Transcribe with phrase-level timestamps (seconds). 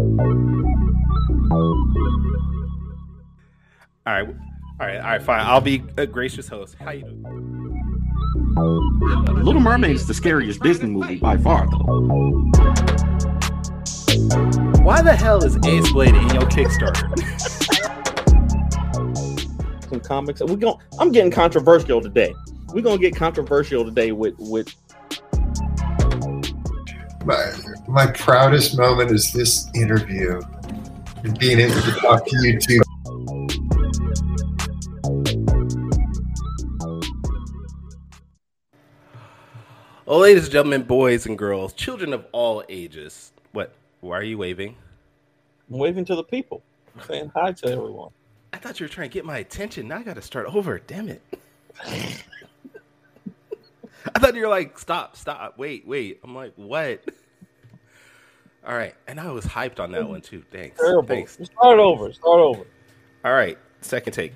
[0.00, 0.06] All
[4.06, 4.34] right, all
[4.86, 5.40] right, all right, fine.
[5.40, 6.74] I'll be a gracious host.
[6.80, 7.22] How you doing?
[9.44, 11.76] Little Mermaid is the scariest Disney movie by far, though.
[14.82, 17.10] Why the hell is Ace Blade in your Kickstarter?
[19.90, 20.40] Some comics.
[20.40, 22.34] We going I'm getting controversial today.
[22.72, 24.74] We're gonna get controversial today with with
[27.90, 30.40] my my proudest moment is this interview
[31.24, 32.80] and being able to talk to you two.
[40.06, 43.32] Well, ladies and gentlemen, boys and girls, children of all ages.
[43.52, 43.72] What?
[44.00, 44.76] Why are you waving?
[45.70, 46.62] I'm waving to the people,
[46.94, 48.10] I'm saying hi to everyone.
[48.52, 49.88] I thought you were trying to get my attention.
[49.88, 50.78] Now I got to start over.
[50.78, 51.22] Damn it.
[54.14, 56.20] I thought you were like, stop, stop, wait, wait.
[56.24, 57.04] I'm like, what?
[58.66, 58.94] All right.
[59.06, 60.42] And I was hyped on that one too.
[60.50, 60.78] Thanks.
[60.78, 61.08] Terrible.
[61.08, 61.38] Thanks.
[61.42, 62.12] Start over.
[62.12, 62.64] Start over.
[63.24, 63.58] All right.
[63.80, 64.32] Second take.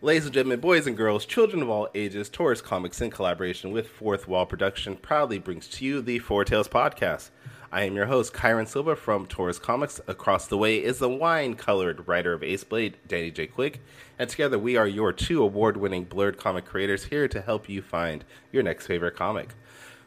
[0.00, 3.88] Ladies and gentlemen, boys and girls, children of all ages, Taurus Comics in collaboration with
[3.88, 7.30] Fourth Wall Production proudly brings to you the Four Tales Podcast.
[7.72, 10.00] I am your host, Kyrun Silva from Taurus Comics.
[10.06, 13.48] Across the way is the wine colored writer of Ace Blade, Danny J.
[13.48, 13.80] Quick.
[14.18, 17.82] And together we are your two award winning blurred comic creators here to help you
[17.82, 19.50] find your next favorite comic.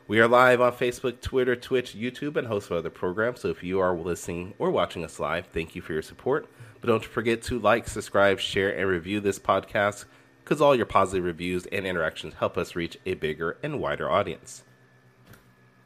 [0.08, 3.42] We are live on Facebook, Twitter, Twitch, YouTube, and host of other programs.
[3.42, 6.50] So if you are listening or watching us live, thank you for your support.
[6.82, 10.06] But don't forget to like, subscribe, share, and review this podcast
[10.44, 14.64] because all your positive reviews and interactions help us reach a bigger and wider audience.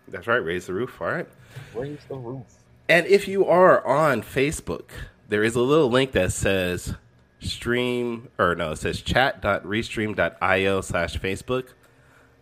[0.07, 1.01] That's right, raise the roof.
[1.01, 1.27] All right.
[1.73, 2.45] Raise the roof.
[2.87, 4.89] And if you are on Facebook,
[5.27, 6.95] there is a little link that says
[7.39, 11.69] stream, or no, it says chat.restream.io slash Facebook.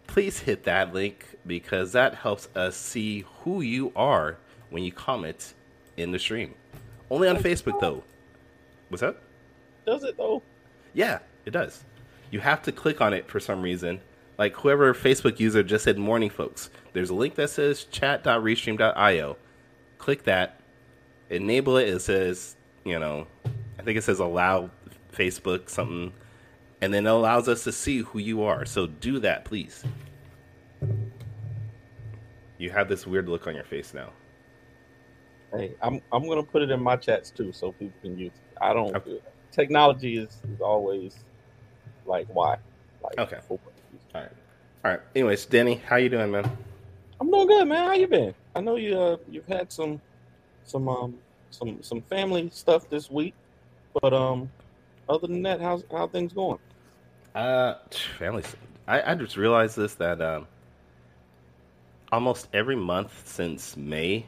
[0.07, 4.37] Please hit that link because that helps us see who you are
[4.69, 5.53] when you comment
[5.97, 6.53] in the stream.
[7.09, 8.03] Only on Facebook, though.
[8.89, 9.17] What's that?
[9.85, 10.41] Does it though?
[10.93, 11.83] Yeah, it does.
[12.31, 14.01] You have to click on it for some reason.
[14.37, 16.69] Like whoever Facebook user just said morning folks.
[16.93, 19.37] There's a link that says chat.restream.io.
[19.97, 20.59] Click that.
[21.29, 21.89] Enable it.
[21.89, 23.27] It says, you know,
[23.79, 24.69] I think it says allow
[25.11, 26.13] Facebook something.
[26.83, 28.65] And then it allows us to see who you are.
[28.65, 29.85] So do that, please.
[32.57, 34.09] You have this weird look on your face now.
[35.53, 38.57] Hey, I'm I'm gonna put it in my chats too, so people can use it.
[38.61, 38.93] I don't.
[38.97, 39.21] Okay.
[39.49, 41.23] Technology is, is always
[42.05, 42.57] like why.
[43.01, 43.39] Like, Okay.
[43.49, 43.59] All
[44.13, 44.29] right.
[44.83, 44.99] All right.
[45.15, 46.51] Anyways, Danny, how you doing, man?
[47.21, 47.87] I'm doing good, man.
[47.87, 48.35] How you been?
[48.57, 50.01] I know you uh, you've had some
[50.65, 51.15] some um
[51.49, 53.35] some some family stuff this week,
[54.01, 54.51] but um
[55.07, 56.59] other than that, how's how things going?
[57.35, 57.75] Uh,
[58.17, 58.43] family.
[58.87, 60.47] I, I just realized this that um,
[62.11, 64.27] almost every month since May,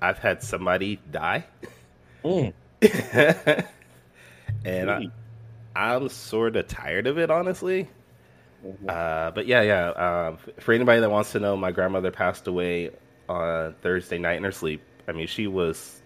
[0.00, 1.46] I've had somebody die,
[2.24, 2.52] Mm,
[4.64, 5.06] and I,
[5.74, 7.88] I'm sort of tired of it, honestly.
[8.64, 8.88] Mhm.
[8.88, 9.90] Uh, but yeah, yeah.
[9.90, 12.90] Um, for anybody that wants to know, my grandmother passed away
[13.28, 14.82] on Thursday night in her sleep.
[15.08, 16.02] I mean, she was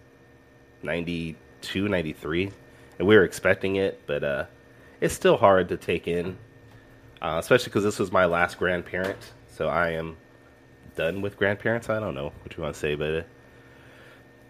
[0.83, 2.51] 92, 93,
[2.99, 4.45] and we were expecting it, but uh,
[5.01, 6.37] it's still hard to take in,
[7.21, 9.33] uh, especially because this was my last grandparent.
[9.47, 10.17] So I am
[10.95, 11.89] done with grandparents.
[11.89, 13.25] I don't know what you want to say, but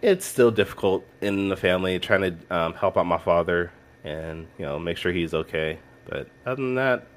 [0.01, 3.71] it's still difficult in the family trying to um, help out my father
[4.03, 5.79] and you know make sure he's okay.
[6.05, 7.07] But other than that,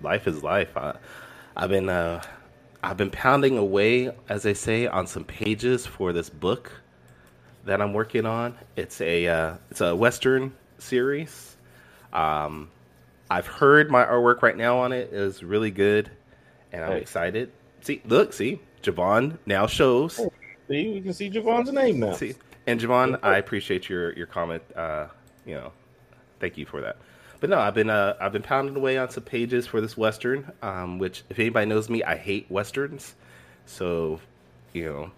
[0.00, 0.76] life is life.
[0.76, 0.96] I,
[1.56, 2.22] I've been uh,
[2.82, 6.72] I've been pounding away, as they say, on some pages for this book
[7.64, 8.56] that I'm working on.
[8.76, 11.55] It's a uh, it's a western series.
[12.16, 12.70] Um,
[13.30, 16.10] I've heard my artwork right now on it is really good,
[16.72, 17.00] and I'm Hey.
[17.00, 17.52] excited.
[17.82, 20.14] See, look, see, Javon now shows.
[20.16, 20.30] See,
[20.68, 22.12] we can see Javon's name now.
[22.12, 22.34] See,
[22.66, 24.62] and Javon, I appreciate your your comment.
[24.74, 25.06] Uh,
[25.44, 25.72] you know,
[26.40, 26.96] thank you for that.
[27.38, 30.50] But no, I've been uh, I've been pounding away on some pages for this western.
[30.62, 33.14] Um, which, if anybody knows me, I hate westerns.
[33.66, 34.20] So,
[34.72, 35.10] you know,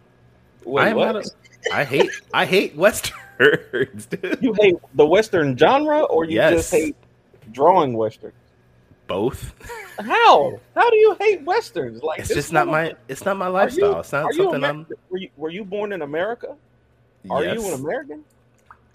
[0.65, 1.17] Wait, I what?
[1.17, 1.31] a,
[1.73, 4.39] I hate I hate westerns, dude.
[4.41, 6.55] you hate the Western genre, or you Yes.
[6.55, 6.97] just hate
[7.53, 8.35] drawing westerns?
[9.07, 9.55] Both.
[9.99, 10.61] How?
[10.75, 12.03] How do you hate westerns?
[12.03, 14.01] Like It's just not my it's not my Are you- lifestyle.
[14.01, 14.87] It's not something I'm.
[15.11, 16.55] Were you, were you born in America?
[17.31, 18.25] Are yes, you an American?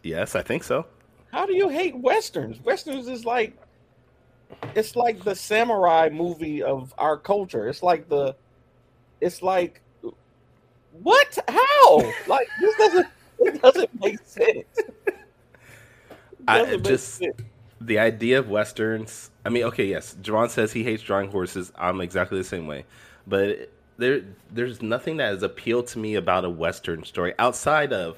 [0.04, 0.86] yes, I think so.
[1.32, 2.60] How do you hate westerns?
[2.64, 3.58] Westerns is like
[4.76, 7.68] it's like the samurai movie of our culture.
[7.68, 8.36] It's like the
[9.20, 9.82] it's like
[11.02, 11.38] what?
[11.48, 12.14] How?
[12.28, 13.08] Like this doesn't
[13.40, 14.66] it doesn't make sense.
[14.78, 15.16] It
[16.48, 17.36] I- doesn't make just- sense.
[17.82, 19.32] the idea of westerns.
[19.46, 21.72] I mean, okay, yes, Javon says he hates drawing horses.
[21.76, 22.86] I'm exactly the same way,
[23.28, 28.18] but there, there's nothing that has appealed to me about a western story outside of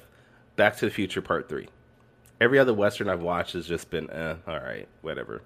[0.56, 1.68] Back to the Future Part Three.
[2.40, 5.42] Every other western I've watched has just been, eh, all right, whatever.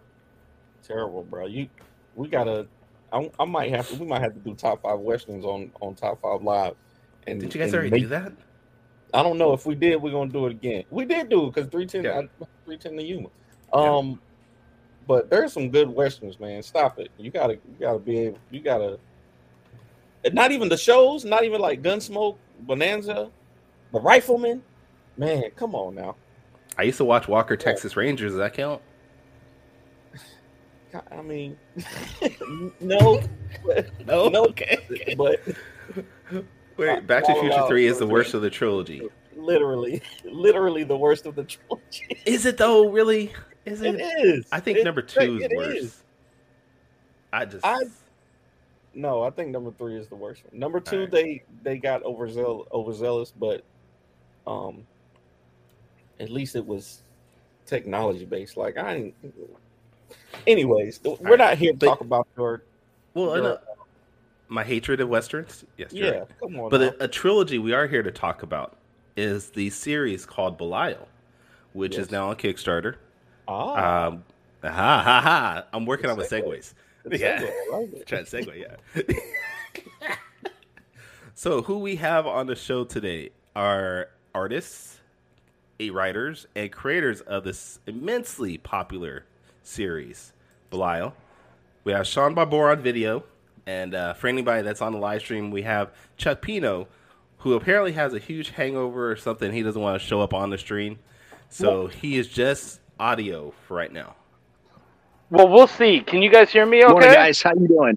[0.83, 1.47] Terrible, bro.
[1.47, 1.69] You,
[2.17, 2.67] we gotta.
[3.13, 3.97] I, I might have to.
[3.97, 6.75] We might have to do top five westerns on on top five live.
[7.27, 8.33] And Did you guys already make- do that?
[9.13, 10.01] I don't know if we did.
[10.01, 10.85] We're gonna do it again.
[10.91, 12.23] We did do it because three ten, Yeah.
[12.65, 13.29] three ten to Yuma.
[13.73, 14.21] Um,
[15.09, 16.63] but there's some good westerns, man.
[16.63, 17.11] Stop it.
[17.19, 18.39] You gotta, you gotta be able.
[18.51, 18.99] You gotta.
[20.33, 21.25] Not even the shows.
[21.25, 23.31] Not even like Gunsmoke, Bonanza,
[23.93, 24.63] The Rifleman.
[25.17, 26.15] Man, come on now.
[26.79, 28.33] I used to watch Walker Texas Rangers.
[28.33, 28.81] Does that count?
[31.11, 31.57] I mean,
[32.81, 33.23] no,
[34.07, 34.29] No.
[34.29, 34.45] No.
[34.47, 34.79] Okay.
[34.91, 35.15] okay.
[35.17, 35.41] but
[36.81, 39.03] Wait, Back to the Future Three is the worst of the trilogy.
[39.37, 42.17] literally, literally the worst of the trilogy.
[42.25, 42.89] Is it though?
[42.89, 43.33] Really?
[43.67, 44.27] Is It it?
[44.27, 44.47] is.
[44.51, 45.75] I think It- number two is worse.
[45.77, 46.03] is.
[47.33, 47.65] I just.
[47.67, 47.85] I-
[48.95, 50.59] No, I think number three is the worst one.
[50.59, 51.11] Number two, Alright.
[51.13, 53.63] they they got overzeal overzealous, but
[54.47, 54.87] um,
[56.19, 57.03] at least it was
[57.67, 58.57] technology based.
[58.57, 59.13] Like I,
[60.47, 62.63] anyways, we're Alright, not here to but- talk about your.
[63.15, 63.59] well, I your- know-
[64.51, 65.65] my hatred of westerns.
[65.79, 65.93] Yes.
[65.93, 66.29] yeah, right.
[66.41, 66.69] come on.
[66.71, 68.77] But a, a trilogy we are here to talk about
[69.17, 71.09] is the series called Belial,
[71.73, 72.07] which Yes.
[72.07, 72.97] is now on Kickstarter.
[73.49, 74.25] ah, Um,
[74.63, 75.65] ha ha ha!
[75.73, 76.45] I'm working on the Segue.
[76.45, 76.75] segues.
[77.07, 77.41] it's yeah.
[77.43, 78.07] okay, I like it.
[78.07, 79.17] Trying to segue,
[80.05, 80.15] yeah.
[81.35, 85.01] so, who we have on the show today are artists,
[85.79, 89.25] a writers, and creators of this immensely popular
[89.63, 90.33] series,
[90.71, 91.15] Belial.
[91.85, 93.25] We have Shaun Barbour on video,
[93.67, 96.87] and uh, for anybody that's on the live stream, we have Chuck Pineau,
[97.39, 99.53] who apparently has a huge hangover or something.
[99.53, 100.99] He doesn't want to show up on the stream,
[101.49, 104.15] so he is just audio for right now.
[105.31, 106.01] Well, we'll see.
[106.01, 106.83] Can you guys hear me?
[106.83, 107.15] Morning, Okay.
[107.15, 107.41] guys.
[107.41, 107.97] How you doing?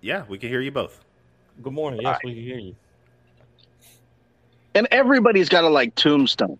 [0.00, 1.00] Yeah, we can hear you both.
[1.62, 2.00] Good morning.
[2.02, 2.74] Yes, we can hear you.
[4.74, 6.58] And everybody's got a like tombstone.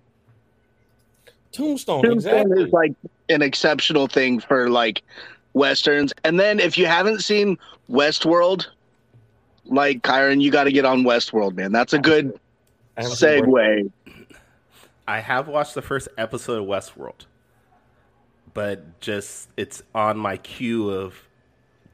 [1.50, 2.62] Tombstone, Tombstone exactly.
[2.62, 2.92] is like
[3.28, 5.02] an exceptional thing for like
[5.54, 6.12] westerns.
[6.24, 7.58] And then if you haven't seen
[7.90, 8.66] Westworld,
[9.64, 11.72] like Kyrun, you got to get on Westworld, man.
[11.72, 12.38] That's a good
[12.96, 13.90] I segue.
[15.06, 17.26] I have watched the first episode of Westworld,
[18.54, 21.28] but just it's on my queue of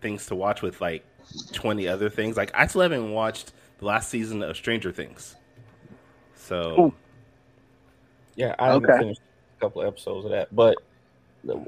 [0.00, 1.04] things to watch with like
[1.52, 2.36] 20 other things.
[2.36, 5.36] Like I still haven't watched the last season of Stranger Things.
[6.34, 6.94] So Ooh.
[8.36, 8.98] Yeah, I haven't Okay.
[8.98, 9.20] finished
[9.56, 10.76] a couple of episodes of that, but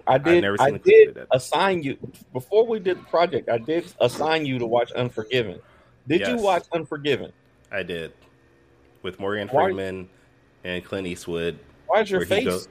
[0.06, 0.42] I did.
[0.42, 1.96] never I seen the did assign you
[2.32, 3.48] before we did the project.
[3.48, 5.60] I did assign you to watch Unforgiven.
[6.08, 7.32] Did you watch Unforgiven?
[7.70, 8.12] I did
[9.02, 10.08] with Morgan Why- Freeman
[10.64, 11.58] and Clint Eastwood.
[11.86, 12.44] Why is your face?
[12.44, 12.68] goes-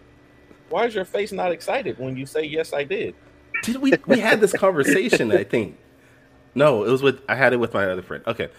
[0.70, 2.74] Why is your face not excited when you say yes?
[2.74, 3.16] I did.
[3.64, 5.32] Did we we had this conversation?
[5.32, 5.78] I think.
[6.56, 8.24] No, it was with I had it with my other friend.
[8.28, 8.50] Okay.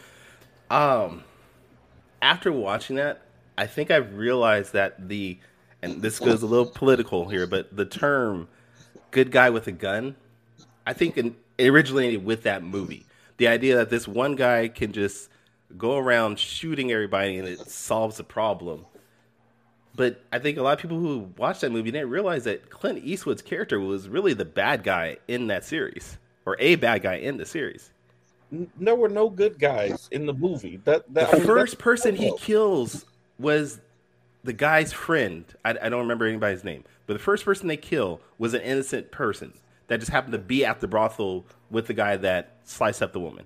[0.71, 1.25] Um,
[2.23, 3.23] after watching that,
[3.59, 5.39] I think I realized that the
[5.83, 8.49] and this goes a little political here, but the term
[9.11, 10.17] "good guy with a gun,"
[10.87, 13.07] I think it originated with that movie.
[13.37, 15.31] The idea that this one guy can just
[15.77, 18.87] go around shooting everybody and it solves the problem.
[19.95, 23.05] But I think a lot of people who watched that movie didn't realize that Clint
[23.05, 27.37] Eastwood's character was really the bad guy in that series, or a bad guy in
[27.37, 27.91] the series.
[28.51, 30.81] There were no good guys in the movie.
[30.85, 33.05] That, that I mean, first person he kills
[33.39, 33.81] was
[34.45, 35.45] the guy's friend.
[35.65, 39.11] I, I don't remember anybody's name, but the first person they kill was an innocent
[39.11, 39.53] person
[39.89, 43.21] that just happened to be at the brothel with the guy that sliced up the
[43.21, 43.45] woman.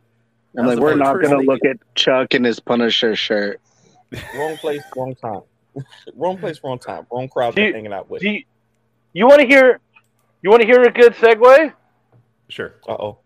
[0.56, 3.60] I'm That like, we're not going to they look at Chuck in his Punisher shirt.
[4.36, 5.40] wrong place, wrong time.
[6.14, 7.06] wrong place, wrong time.
[7.10, 8.22] Wrong crowd Do you- hanging out with.
[8.22, 8.42] You,
[9.12, 9.80] you want to hear?
[10.42, 11.72] You want to hear a good segue?
[12.48, 12.74] Sure.
[12.86, 13.18] Uh oh.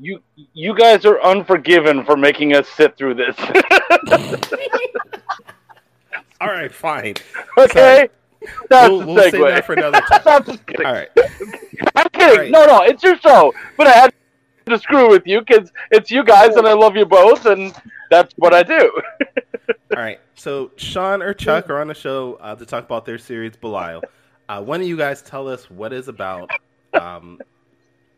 [0.00, 0.20] You
[0.52, 3.36] you guys are unforgiven for making us sit through this.
[6.40, 7.14] All right, fine.
[7.58, 8.08] okay,
[8.68, 10.20] that's We'll, the we'll save that for another time.
[10.26, 10.86] I'm just kidding.
[10.86, 11.08] All right.
[11.96, 12.38] I'm kidding.
[12.38, 12.50] Right.
[12.50, 13.52] No, no, it's your show.
[13.76, 14.14] But I had
[14.66, 17.74] to screw with you because it's you guys, and I love you both, and
[18.10, 18.92] that's what I do.
[19.96, 20.20] All right.
[20.34, 24.02] So Shaun or Chuck are on the show uh, to talk about their series Belial.
[24.48, 26.50] Uh, why don't you guys tell us what is about?
[26.94, 27.40] Um,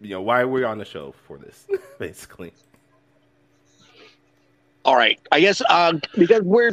[0.01, 1.67] you know, why we're on the show for this,
[1.99, 2.53] basically.
[4.85, 5.19] All right.
[5.33, 6.73] I guess uh, because we're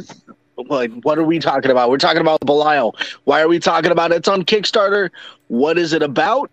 [0.66, 1.90] like, what are we talking about?
[1.90, 2.96] We're talking about Belial.
[3.24, 4.16] Why are we talking about it?
[4.16, 5.10] It's on Kickstarter.
[5.48, 6.50] What is it about?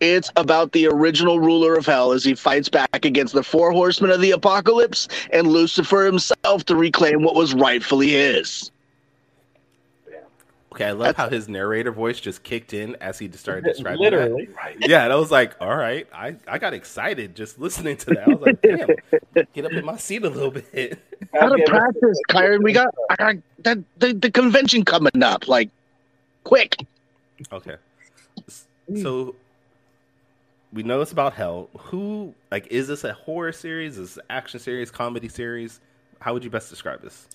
[0.00, 4.10] It's about the original ruler of hell as he fights back against the four horsemen
[4.10, 8.70] of the apocalypse and Lucifer himself to reclaim what was rightfully his.
[10.76, 13.96] Okay, I love how his narrator voice just kicked in as he started describing.
[13.96, 14.10] that.
[14.10, 14.48] Literally.
[14.80, 18.28] Yeah, and I was like, all right, I, I got excited just listening to that.
[18.28, 20.98] I was like, damn, get up in my seat a little bit.
[21.32, 22.62] Gotta practice, Kyrun.
[22.62, 25.48] We got I got that the, the convention coming up.
[25.48, 25.70] Like,
[26.44, 26.76] quick.
[27.50, 27.76] Okay.
[28.96, 29.34] So
[30.74, 31.70] we know it's about hell.
[31.78, 33.96] Who like is this a horror series?
[33.96, 35.80] Is this an action series, comedy series?
[36.20, 37.28] How would you best describe this?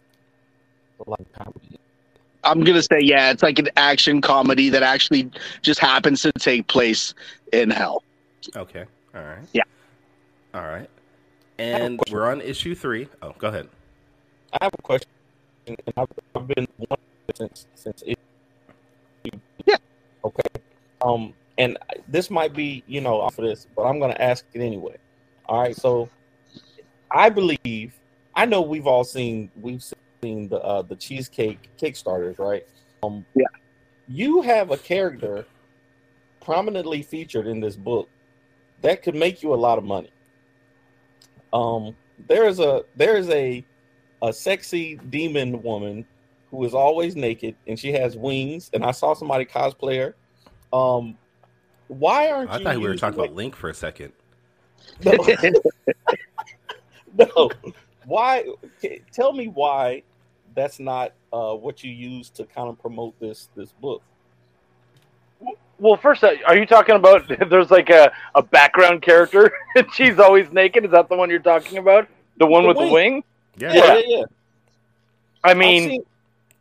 [1.07, 1.79] Like comedy.
[2.43, 3.31] I'm gonna say yeah.
[3.31, 5.29] It's like an action comedy that actually
[5.61, 7.13] just happens to take place
[7.53, 8.03] in hell.
[8.55, 8.85] Okay.
[9.13, 9.43] All right.
[9.53, 9.63] Yeah.
[10.53, 10.89] All right.
[11.57, 13.07] And we're on issue three.
[13.21, 13.69] Oh, go ahead.
[14.53, 15.09] I have a question,
[15.67, 17.05] and I've, I've been wanting
[17.35, 18.17] since since it.
[19.65, 19.77] Yeah.
[20.25, 20.49] Okay.
[21.01, 24.45] Um, and this might be you know off of this, but I'm going to ask
[24.53, 24.97] it anyway.
[25.45, 25.75] All right.
[25.75, 26.09] So,
[27.11, 27.93] I believe
[28.35, 32.65] I know we've all seen we've seen the uh, the cheesecake kickstarters, right?
[33.03, 33.47] Um, Yeah.
[34.07, 35.45] You have a character
[36.41, 38.07] prominently featured in this book
[38.81, 40.11] that could make you a lot of money.
[41.53, 41.95] Um,
[42.27, 43.65] there is a there is a
[44.21, 46.05] a sexy demon woman
[46.51, 48.69] who is always naked and she has wings.
[48.73, 50.77] And I saw somebody cosplay her.
[50.77, 51.17] Um,
[51.87, 52.63] why aren't you I you?
[52.65, 54.13] thought we were talking like- about Link for a second.
[55.03, 55.13] no,
[57.17, 57.49] no.
[58.05, 58.45] Why?
[59.11, 60.03] Tell me why
[60.55, 64.01] that's not uh, what you use to kind of promote this this book.
[65.79, 70.19] Well, first, uh, are you talking about there's like a, a background character and she's
[70.19, 70.85] always naked?
[70.85, 72.07] Is that the one you're talking about?
[72.37, 72.87] The one The with wing.
[72.87, 73.23] the wing?
[73.57, 73.73] Yeah.
[73.73, 74.23] Yeah, yeah, yeah.
[75.43, 76.03] I I've mean, seen-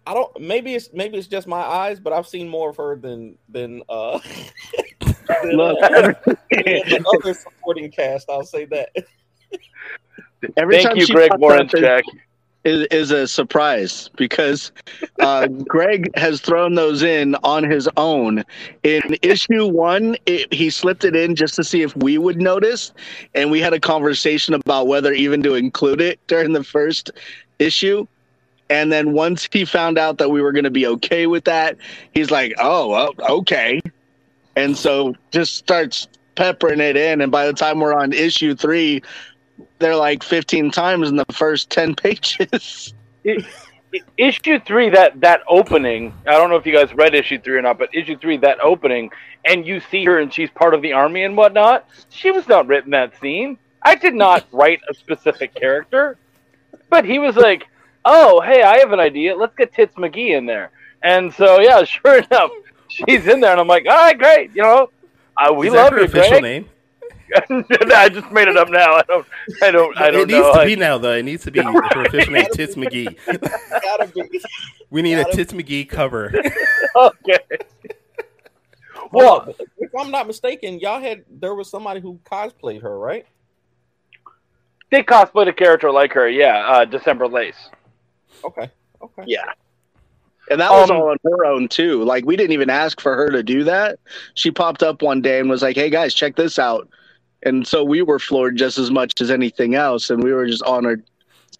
[0.06, 0.40] I don't.
[0.40, 3.82] Maybe it's maybe it's just my eyes, but I've seen more of her than than
[3.88, 4.18] uh,
[5.00, 6.16] than, uh, than
[6.50, 8.30] the other supporting cast.
[8.30, 8.88] I'll say that.
[10.56, 12.02] every thank time you, she Greg pops Moran's up
[12.64, 14.72] is, is, a surprise because
[15.20, 18.44] uh, Greg has thrown those in on his own.
[18.82, 22.92] In issue one, it, he slipped it in just to see if we would notice,
[23.34, 27.10] and we had a conversation about whether even to include it during the first
[27.58, 28.06] issue.
[28.68, 31.76] And then once he found out that we were going to be okay with that,
[32.14, 33.80] he's like, "Oh, well, okay,"
[34.54, 37.20] and so just starts peppering it in.
[37.20, 39.02] And by the time we're on issue three,
[39.80, 42.94] they're like 15 times in the first 10 pages.
[44.16, 47.62] issue three that that opening i don't know if you guys read issue three or
[47.62, 49.10] not but issue three that opening
[49.46, 52.68] and you see her and she's part of the army and whatnot she was not
[52.68, 56.16] written that scene i did not write a specific character
[56.88, 57.66] but he was like
[58.04, 60.70] oh hey i have an idea let's get tits mcgee in there
[61.02, 62.50] and so yeah sure enough
[62.88, 64.88] she's in there and i'm like all right great you know
[65.36, 66.42] uh, we Is that love her you official Greg.
[66.42, 66.68] name?
[67.94, 69.26] i just made it up now i don't
[69.62, 71.12] i don't i it don't needs know to I- be now, though.
[71.12, 73.16] It needs to be her official name, Tits McGee.
[73.82, 74.40] Gotta be.
[74.90, 76.32] We need a Gotta- Tits McGee cover.
[76.96, 77.38] okay
[79.12, 83.26] Well, if I'm not mistaken, y'all had there was somebody who cosplayed her, right?
[84.90, 87.70] they cosplayed a character like her yeah uh, december lace
[88.44, 88.68] Okay.
[89.02, 89.22] Okay.
[89.26, 89.44] Yeah.
[90.50, 92.02] And that was Um, all on her own too.
[92.04, 93.98] Like we didn't even ask for her to do that.
[94.34, 96.88] She popped up one day and was like, "Hey guys, check this out."
[97.42, 100.62] And so we were floored just as much as anything else, and we were just
[100.64, 101.02] honored.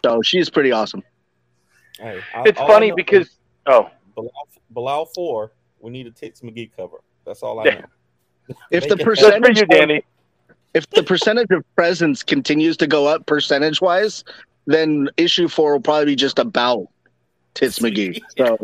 [0.03, 1.03] So she's pretty awesome.
[1.99, 4.31] Hey, I- It's funny because is oh Belial,
[4.73, 6.97] Belial four, we need a Tits McGee cover.
[7.25, 7.73] That's all I Yeah.
[7.81, 8.55] know.
[8.71, 10.03] If the Make for percentage, you, Danny.
[10.73, 14.23] if the percentage of presence continues to go up percentage wise,
[14.67, 16.87] then issue four will probably be just about
[17.53, 18.19] Tits McGee.
[18.37, 18.57] So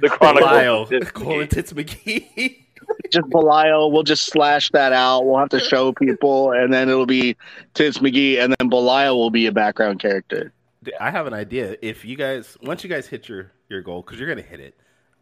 [0.00, 0.46] The Chronicle.
[0.48, 1.06] Lyle, of Disney.
[1.12, 2.62] colon Tits McGee.
[3.10, 5.22] just Belial, we'll just slash that out.
[5.26, 7.36] We'll have to show people, and then it'll be
[7.74, 10.52] Tits McGee, and then Belial will be a background character.
[11.00, 11.76] I have an idea.
[11.82, 14.74] If you guys, once you guys hit your your goal, because you're gonna hit it,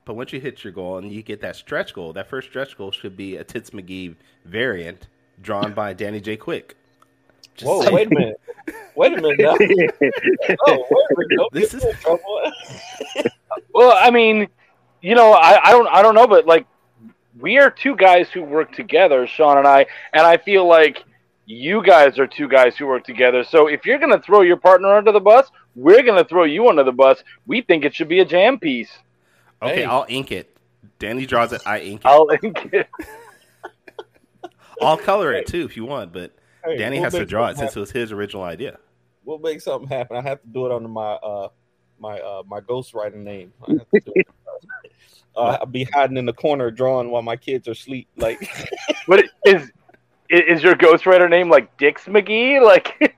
[0.04, 2.76] but once you hit your goal and you get that stretch goal, that first stretch
[2.76, 4.14] goal should be a Tits McGee
[4.44, 5.08] variant
[5.40, 6.36] drawn by Danny J.
[6.36, 6.76] Quick.
[7.54, 7.94] Just Whoa, saying.
[7.94, 8.40] wait a minute.
[8.96, 9.54] Wait a minute now.
[10.66, 11.46] Oh, wait a minute.
[11.52, 12.52] This is- me trouble.
[13.72, 14.48] Well, I mean,
[15.00, 16.66] you know, I, I don't I don't know, but like
[17.38, 21.04] we are two guys who work together, Shaun and I, and I feel like
[21.46, 23.44] you guys are two guys who work together.
[23.44, 26.84] So if you're gonna throw your partner under the bus, we're gonna throw you under
[26.84, 27.22] the bus.
[27.46, 28.90] We think it should be a jam piece.
[29.62, 29.84] Okay, Hey.
[29.84, 30.56] I'll ink it.
[30.98, 31.62] Danny draws it.
[31.66, 32.06] I ink it.
[32.06, 32.88] I'll ink it.
[34.80, 36.32] I'll color it too if you want, but
[36.64, 38.78] Hey, Danny we'll has to draw it something since it was his original idea.
[39.24, 40.16] We'll make something happen.
[40.16, 41.48] I have to do it under my uh
[41.98, 43.52] my uh my ghostwriter name.
[43.66, 44.26] I have to do it.
[45.36, 48.08] Uh, I'll be hiding in the corner drawing while my kids are asleep.
[48.16, 48.48] Like,
[49.06, 49.70] What is
[50.30, 52.62] is your ghostwriter name like Dix McGee?
[52.64, 53.14] Like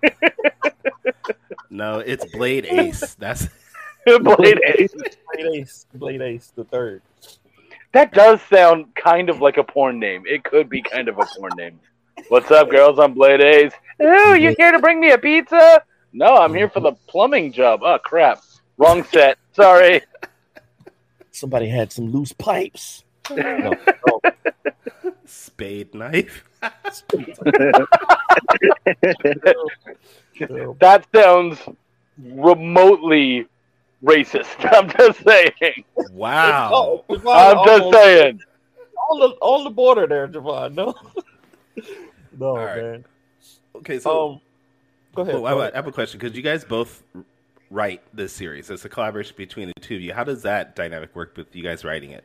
[1.70, 3.14] No, it's Blade Ace.
[3.14, 3.48] That's
[4.06, 4.94] Blade Ace.
[4.94, 7.02] Blade Ace, Blade Ace, the third.
[7.92, 10.24] That does sound kind of like a porn name.
[10.26, 11.80] It could be kind of a porn name.
[12.28, 12.98] What's up, girls?
[12.98, 13.72] I'm Blade Ace.
[14.02, 15.82] Ooh, you here to bring me a pizza?
[16.12, 17.80] No, I'm here for the plumbing job.
[17.82, 18.42] Oh crap.
[18.78, 19.38] Wrong set.
[19.52, 20.02] Sorry.
[21.36, 23.04] Somebody had some loose pipes.
[23.30, 23.74] No,
[25.26, 26.44] Spade knife.
[30.40, 31.58] That sounds
[32.18, 33.46] remotely
[34.02, 34.46] racist.
[34.72, 35.84] I'm just saying.
[36.12, 36.70] Wow.
[36.72, 38.40] Oh, Javon I'm just almost- saying.
[39.10, 40.74] On the on the border there, Javon.
[40.74, 40.94] No,
[42.38, 42.76] no, All right.
[42.82, 43.04] man.
[43.76, 44.40] Okay, so Um,
[45.14, 45.34] go ahead.
[45.34, 45.72] well, I go have a- ahead.
[45.74, 47.02] I have a question because you guys both
[47.70, 48.70] write this series.
[48.70, 50.12] It's a collaboration between the two of you.
[50.12, 52.24] How does that dynamic work with you guys writing it?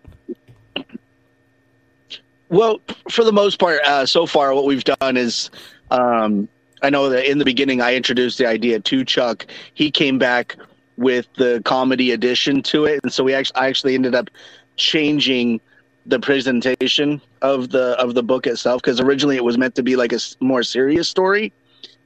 [2.49, 5.49] Well, for the most part, uh, so far, what we've done is,
[5.89, 6.49] um,
[6.81, 9.45] I know that in the beginning I introduced the idea to Chuck.
[9.73, 10.57] He came back
[10.97, 14.29] with the comedy addition to it, and so we actually, I actually ended up
[14.75, 15.61] changing
[16.05, 19.95] the presentation of the of the book itself because originally it was meant to be
[19.95, 21.53] like a more serious story,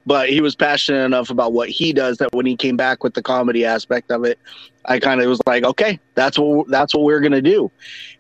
[0.06, 3.14] but he was passionate enough about what he does that when he came back with
[3.14, 4.40] the comedy aspect of it,
[4.86, 7.72] I kind of was like, okay, that's what that's what we're gonna do.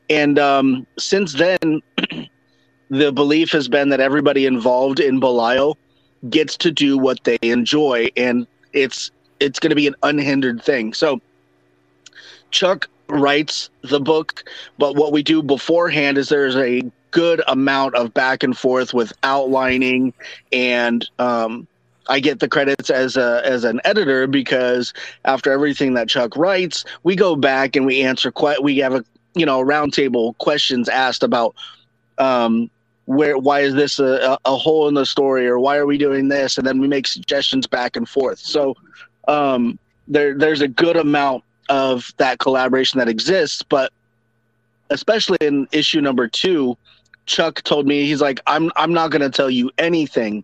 [0.10, 1.82] And um, since then,
[2.90, 5.78] the belief has been that everybody involved in Belial
[6.30, 10.94] gets to do what they enjoy, and it's it's going to be an unhindered thing.
[10.94, 11.20] So,
[12.52, 14.44] Chuck writes the book,
[14.78, 19.14] but what we do beforehand is there's a good amount of back and forth with
[19.24, 20.14] outlining,
[20.52, 21.68] and um,
[22.08, 24.94] I get the credits as a as an editor because
[25.26, 28.32] after everything that Chuck writes, we go back and we answer.
[28.32, 29.04] Que- we have a
[29.36, 31.56] you know roundtable questions asked about
[32.18, 32.70] um,
[33.06, 36.28] where why is this a, a hole in the story or why are we doing
[36.28, 38.76] this and then we make suggestions back and forth so
[39.28, 43.92] um, there there's a good amount of that collaboration that exists but
[44.90, 46.78] especially in issue number two
[47.26, 50.44] chuck told me he's like i'm i'm not going to tell you anything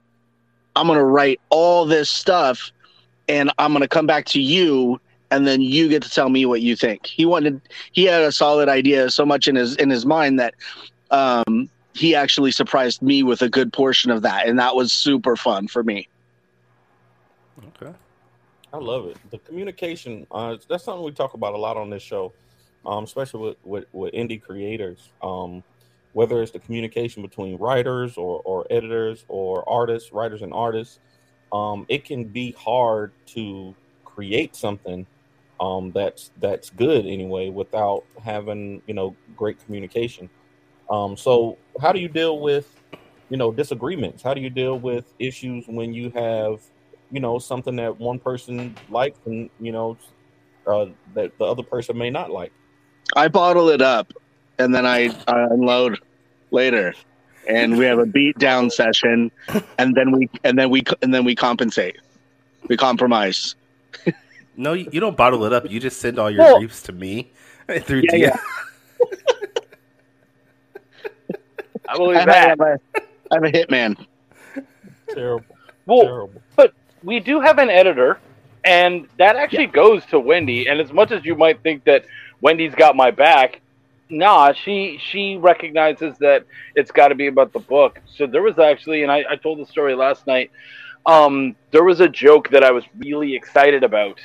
[0.75, 2.71] i'm going to write all this stuff
[3.27, 4.99] and i'm going to come back to you
[5.29, 7.61] and then you get to tell me what you think he wanted
[7.91, 10.53] he had a solid idea so much in his in his mind that
[11.11, 15.35] um, he actually surprised me with a good portion of that, and that was super
[15.35, 16.07] fun for me.
[17.81, 17.93] Okay.
[18.73, 19.17] I love it.
[19.29, 22.31] The communication, uh, that's something we talk about a lot on this show,
[22.85, 25.09] um, especially with, with, with indie creators.
[25.21, 25.63] Um,
[26.13, 30.99] whether it's the communication between writers or, or editors or artists, writers and artists,
[31.51, 35.05] um, it can be hard to create something
[35.59, 40.29] um, that's that's good anyway without having you know great communication.
[40.89, 42.67] Um, so how do you deal with
[43.29, 44.23] you know disagreements?
[44.23, 46.59] How do you deal with issues when you have
[47.11, 49.97] you know something that one person likes and you know
[50.67, 52.51] uh, that the other person may not like?
[53.15, 54.11] I bottle it up,
[54.63, 55.99] and then I, I unload
[56.51, 56.93] later,
[57.47, 59.31] and we have a beat down session,
[59.77, 61.97] and then we and then we and then we compensate,
[62.67, 63.55] we compromise.
[64.57, 65.69] No, you, you don't bottle it up.
[65.71, 67.29] You just send all your Well- griefs to me
[67.81, 68.19] through Yeah, DM.
[68.19, 68.37] yeah.
[71.87, 72.49] I believe I that.
[72.49, 72.79] have a,
[73.31, 74.05] I have a hitman.
[75.09, 75.45] Terrible,
[75.85, 76.41] Well, terrible.
[76.55, 78.19] But we do have an editor,
[78.63, 80.67] and that actually goes to Wendy.
[80.67, 82.05] And as much as you might think that
[82.39, 83.59] Wendy's got my back,
[84.11, 86.45] nah, she she recognizes that
[86.75, 87.99] it's got to be about the book.
[88.15, 90.51] So there was actually, and I, I told the story last night.
[91.05, 94.19] Um, there was a joke that I was really excited about,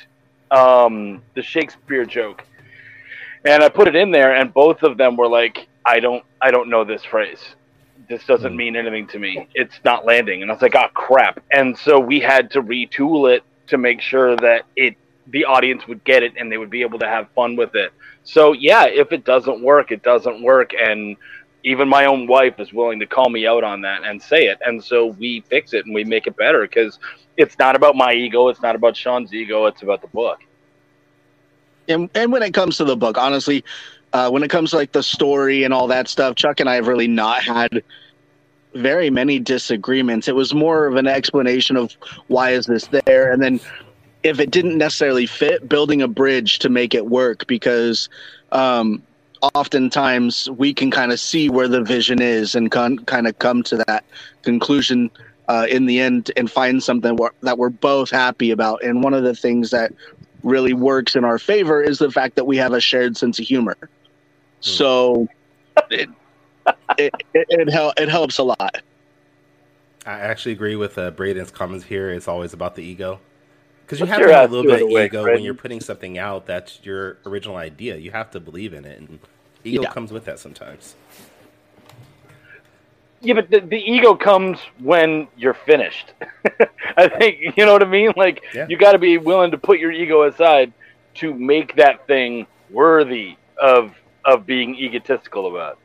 [0.51, 2.45] um, the Shakespeare joke,
[3.45, 6.51] and I put it in there, and both of them were like, "I don't, I
[6.51, 7.55] don't know this phrase."
[8.09, 9.47] this doesn't mean anything to me.
[9.53, 10.41] It's not landing.
[10.41, 11.43] And I was like, oh crap.
[11.51, 14.95] And so we had to retool it to make sure that it
[15.29, 17.91] the audience would get it and they would be able to have fun with it.
[18.23, 20.71] So yeah, if it doesn't work, it doesn't work.
[20.73, 21.17] And
[21.63, 24.59] even my own wife is willing to call me out on that and say it.
[24.65, 26.99] And so we fix it and we make it better because
[27.35, 28.47] it's not about my ego.
[28.47, 29.65] It's not about Shaun's ego.
[29.65, 30.39] It's about the book.
[31.89, 33.63] And and when it comes to the book, honestly,
[34.13, 36.75] uh, when it comes to like the story and all that stuff, Chuck and I
[36.75, 37.83] have really not had
[38.73, 40.27] very many disagreements.
[40.27, 41.93] It was more of an explanation of
[42.27, 43.59] why is this there, and then
[44.23, 48.09] if it didn't necessarily fit, building a bridge to make it work because
[48.51, 49.01] um,
[49.53, 53.63] oftentimes we can kind of see where the vision is and con- kind of come
[53.63, 54.03] to that
[54.43, 55.11] conclusion
[55.47, 58.83] uh, in the end and find something wh- that we're both happy about.
[58.83, 59.93] And one of the things that
[60.43, 63.45] really works in our favor is the fact that we have a shared sense of
[63.45, 63.77] humor.
[64.59, 65.27] So
[65.89, 66.09] it
[66.97, 68.81] it it, it, hel- it helps a lot.
[70.05, 72.09] I actually agree with uh, Braden's comments here.
[72.09, 73.19] It's always about the ego.
[73.87, 75.35] Because you What's have to have a little bit of ego Fred?
[75.35, 77.95] when you're putting something out that's your original idea.
[77.95, 79.17] You have to believe in it, and
[79.63, 79.91] ego Yeah.
[79.93, 80.95] comes with that sometimes.
[83.21, 86.11] Yeah, but the, the ego comes when you're finished.
[86.97, 88.11] I think you know what I mean.
[88.17, 88.67] Like Yeah.
[88.67, 90.73] you got to be willing to put your ego aside
[91.15, 93.95] to make that thing worthy of
[94.25, 95.79] of being egotistical about.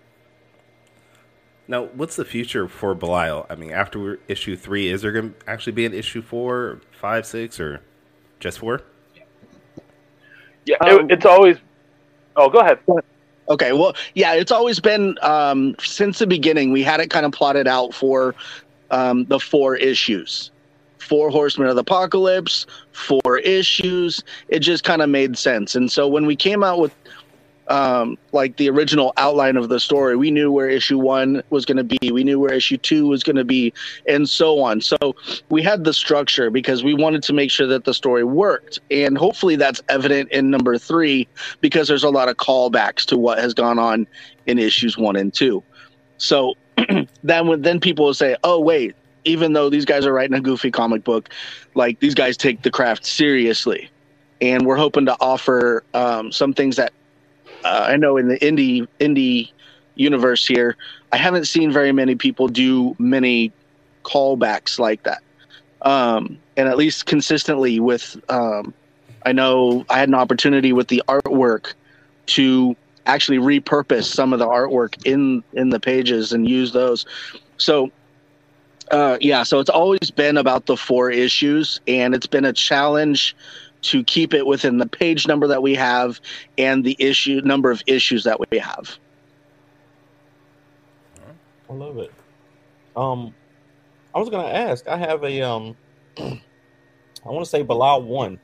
[1.69, 3.47] Now, what's the future for Belial?
[3.49, 7.25] I mean, after issue three, is there going to actually be an issue four, five,
[7.25, 7.81] six, or
[8.42, 8.83] just four?
[10.66, 11.57] Yeah, Um, it, it's always.
[12.37, 12.78] Oh, go ahead.
[13.48, 16.72] Okay, well, yeah, it's always been um, since the beginning.
[16.72, 18.35] We had it kind of plotted out for
[18.90, 20.50] um, the four issues,
[20.98, 24.22] four Horsemen of the Apocalypse, four issues.
[24.48, 25.74] It just kind of made sense.
[25.74, 26.94] And so when we came out with
[27.68, 31.77] um, like the original outline of the story, we knew where issue one was going
[31.77, 32.11] to be.
[32.11, 33.72] We knew where issue two was going to be,
[34.09, 34.81] and so on.
[34.81, 34.96] So
[35.48, 39.16] we had the structure because we wanted to make sure that the story worked, and
[39.16, 41.29] hopefully that's evident in number three
[41.61, 44.07] because there's a lot of callbacks to what has gone on
[44.46, 45.62] in issues one and two.
[46.18, 46.55] So
[47.22, 50.40] then when then people will say, "Oh wait, even though these guys are writing a
[50.40, 51.29] goofy comic book,
[51.75, 53.88] like these guys take the craft seriously."
[54.40, 56.92] And we're hoping to offer um, some things that
[57.64, 59.51] uh, I know in the indie indie
[59.94, 60.77] universe here,
[61.12, 63.53] I haven't seen very many people do many
[64.05, 65.22] callbacks like that,
[65.83, 68.16] um, and at least consistently with.
[68.29, 68.75] Um,
[69.25, 71.75] I know I had an opportunity with the artwork
[72.27, 72.75] to
[73.07, 77.07] actually repurpose some of the artwork in in the pages and use those.
[77.57, 77.92] So
[78.90, 83.35] uh, yeah, so it's always been about the four issues, and it's been a challenge
[83.83, 86.21] to keep it within the page number that we have
[86.57, 88.99] and the issue number of issues that we have.
[91.68, 92.12] I love it.
[92.97, 93.35] Um,
[94.14, 94.87] I was gonna ask.
[94.88, 95.77] I have a um,
[96.18, 96.40] I
[97.25, 98.38] want to say Belial one.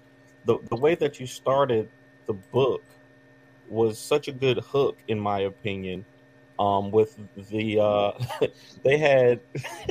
[0.47, 1.91] The the way that you started
[2.27, 2.83] the book
[3.69, 6.05] was such a good hook, in my opinion.
[6.59, 7.17] Um, with
[7.51, 8.13] the uh,
[8.83, 9.41] they had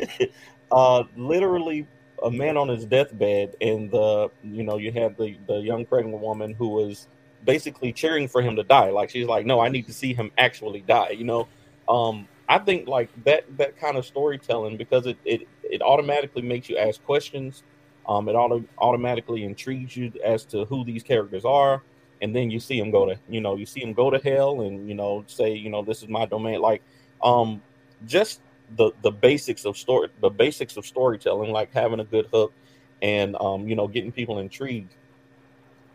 [0.72, 1.88] uh literally
[2.24, 6.22] a man on his deathbed, and the you know you had the the young pregnant
[6.22, 7.08] woman who was
[7.44, 8.90] basically cheering for him to die.
[8.90, 11.12] Like she's like, no, I need to see him actually die.
[11.12, 11.48] You know,
[11.88, 16.70] um, I think like that that kind of storytelling because it it, it automatically makes
[16.70, 17.64] you ask questions.
[18.08, 21.84] Um, it auto, automatically intrigues you as to who these characters are,
[22.22, 24.62] and then you see them go to you know you see them go to hell,
[24.62, 26.62] and you know say you know this is my domain.
[26.62, 26.82] Like,
[27.22, 27.62] um,
[28.06, 28.42] just
[28.76, 32.54] the the basics of story, the basics of storytelling, like having a good hook,
[33.02, 34.94] and um, you know getting people intrigued.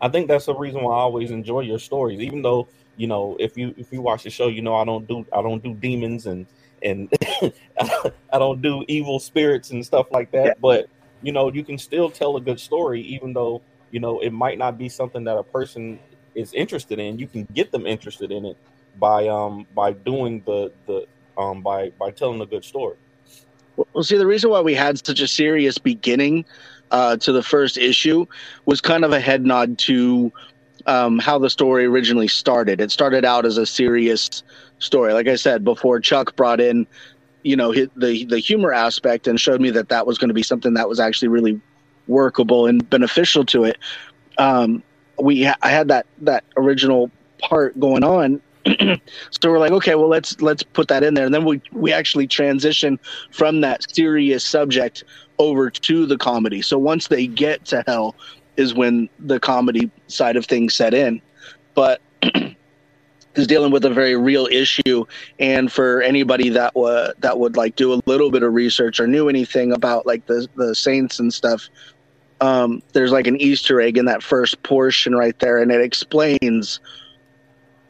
[0.01, 3.37] I think that's the reason why I always enjoy your stories, even though you know
[3.39, 5.73] if you if you watch the show, you know I don't do I don't do
[5.73, 6.45] demons and
[6.81, 7.09] and
[7.79, 10.45] I don't do evil spirits and stuff like that.
[10.45, 10.53] Yeah.
[10.61, 10.87] But
[11.21, 14.57] you know you can still tell a good story, even though you know it might
[14.57, 15.99] not be something that a person
[16.35, 17.19] is interested in.
[17.19, 18.57] You can get them interested in it
[18.99, 21.05] by um by doing the the
[21.37, 22.95] um by by telling a good story.
[23.93, 26.45] Well, see, the reason why we had such a serious beginning
[26.91, 28.25] uh, to the first issue
[28.65, 30.31] was kind of a head nod to
[30.85, 32.79] um, how the story originally started.
[32.79, 34.43] It started out as a serious
[34.79, 35.99] story, like I said before.
[35.99, 36.85] Chuck brought in,
[37.41, 40.43] you know, the the humor aspect and showed me that that was going to be
[40.43, 41.59] something that was actually really
[42.07, 43.77] workable and beneficial to it.
[44.37, 44.83] Um,
[45.19, 48.41] we I had that that original part going on.
[49.29, 51.91] so we're like, okay, well let's let's put that in there, and then we we
[51.91, 52.99] actually transition
[53.31, 55.03] from that serious subject
[55.39, 56.61] over to the comedy.
[56.61, 58.15] So once they get to hell,
[58.57, 61.21] is when the comedy side of things set in.
[61.73, 62.01] But
[63.35, 65.05] is dealing with a very real issue,
[65.39, 69.07] and for anybody that wa- that would like do a little bit of research or
[69.07, 71.69] knew anything about like the the saints and stuff,
[72.41, 76.79] um, there's like an Easter egg in that first portion right there, and it explains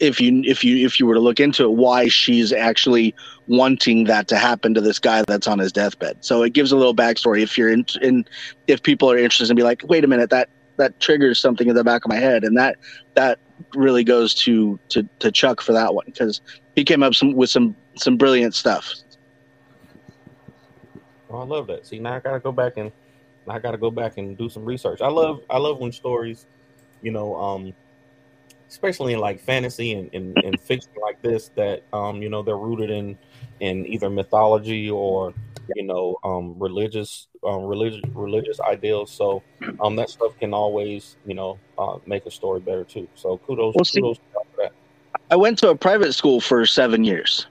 [0.04, 3.16] if you if you if you were to look into it why she's actually
[3.48, 6.18] wanting that to happen to this guy that's on his deathbed.
[6.20, 8.26] So it gives a little backstory if you're in, in
[8.68, 11.76] if people are interested and be like, wait a minute, that that triggers something in
[11.76, 12.76] the back of my head, and that
[13.14, 13.40] that
[13.76, 16.42] really goes to to, to Chuck for that one because
[16.76, 18.94] he came up some, with some some brilliant stuff.
[21.30, 21.88] Oh, I love that.
[21.88, 22.92] See, now I gotta go back and
[23.48, 25.00] I gotta go back and do some research.
[25.02, 26.46] I love I love when stories,
[27.02, 27.74] you know, um,
[28.74, 32.58] especially in like fantasy and, and, and fiction like this, that um, you know, they're
[32.58, 33.18] rooted in
[33.60, 35.34] in either mythology or
[35.76, 39.12] you know, um, religious um, religious religious ideals.
[39.12, 39.44] So
[39.80, 43.08] um, that stuff can always you know uh, make a story better too.
[43.16, 44.74] So kudos Well, see- kudos for that.
[45.32, 47.48] I went to a private school for seven years,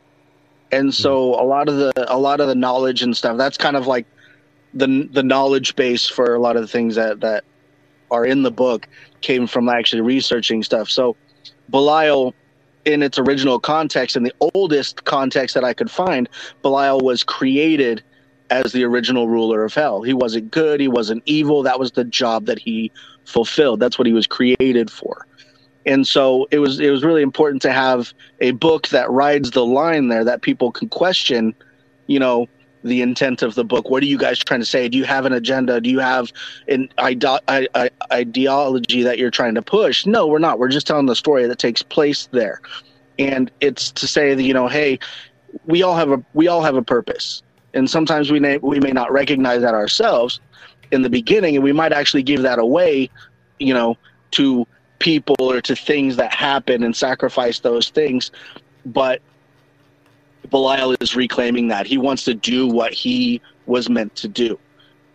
[0.73, 3.77] and so a lot of the a lot of the knowledge and stuff that's kind
[3.77, 4.07] of like
[4.75, 7.45] the the knowledge base for a lot of the things that that
[8.11, 8.87] are in the book
[9.23, 10.89] came from actually researching stuff.
[10.89, 11.17] So
[11.71, 12.35] Belial,
[12.85, 16.29] in its original context, in the oldest context that I could find,
[16.63, 18.03] Belial was created
[18.51, 20.03] as the original ruler of hell.
[20.03, 21.63] He wasn't good, he wasn't evil.
[21.63, 22.93] That was the job that he
[23.25, 23.81] fulfilled.
[23.81, 25.27] That's what he was created for.
[25.87, 29.65] And so it was it was really important to have a book that rides the
[29.65, 31.55] line there that people can question,
[32.07, 32.47] you know,
[32.85, 33.91] the intent of the book.
[33.91, 34.89] What are you guys trying to say?
[34.89, 35.81] Do you have an agenda?
[35.81, 36.33] Do you have
[36.69, 40.07] an ide- ideology that you're trying to push?
[40.07, 40.59] No, we're not.
[40.59, 42.61] We're just telling the story that takes place there,
[43.19, 44.99] and it's to say that you know, hey,
[45.67, 47.43] we all have a we all have a purpose,
[47.75, 50.41] and sometimes we may we may not recognize that ourselves
[50.91, 53.09] in the beginning, and we might actually give that away,
[53.59, 53.97] you know,
[54.33, 54.67] to
[54.99, 58.31] people or to things that happen and sacrifice those things,
[58.87, 59.21] but
[60.53, 61.87] Belial is reclaiming that.
[61.87, 64.59] He wants to do what he was meant to do.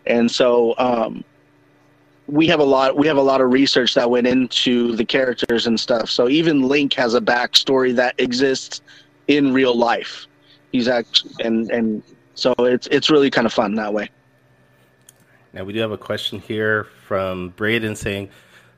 [0.05, 1.23] And so um,
[2.25, 5.67] we have a lot we have a lot of research that went into the characters
[5.67, 6.09] and stuff.
[6.09, 8.81] So even Link has a backstory that exists
[9.27, 10.27] in real life.
[10.71, 14.09] He's actually and and so it's it's really kind of fun that way.
[15.53, 18.29] Now we do have a question here from Braden saying,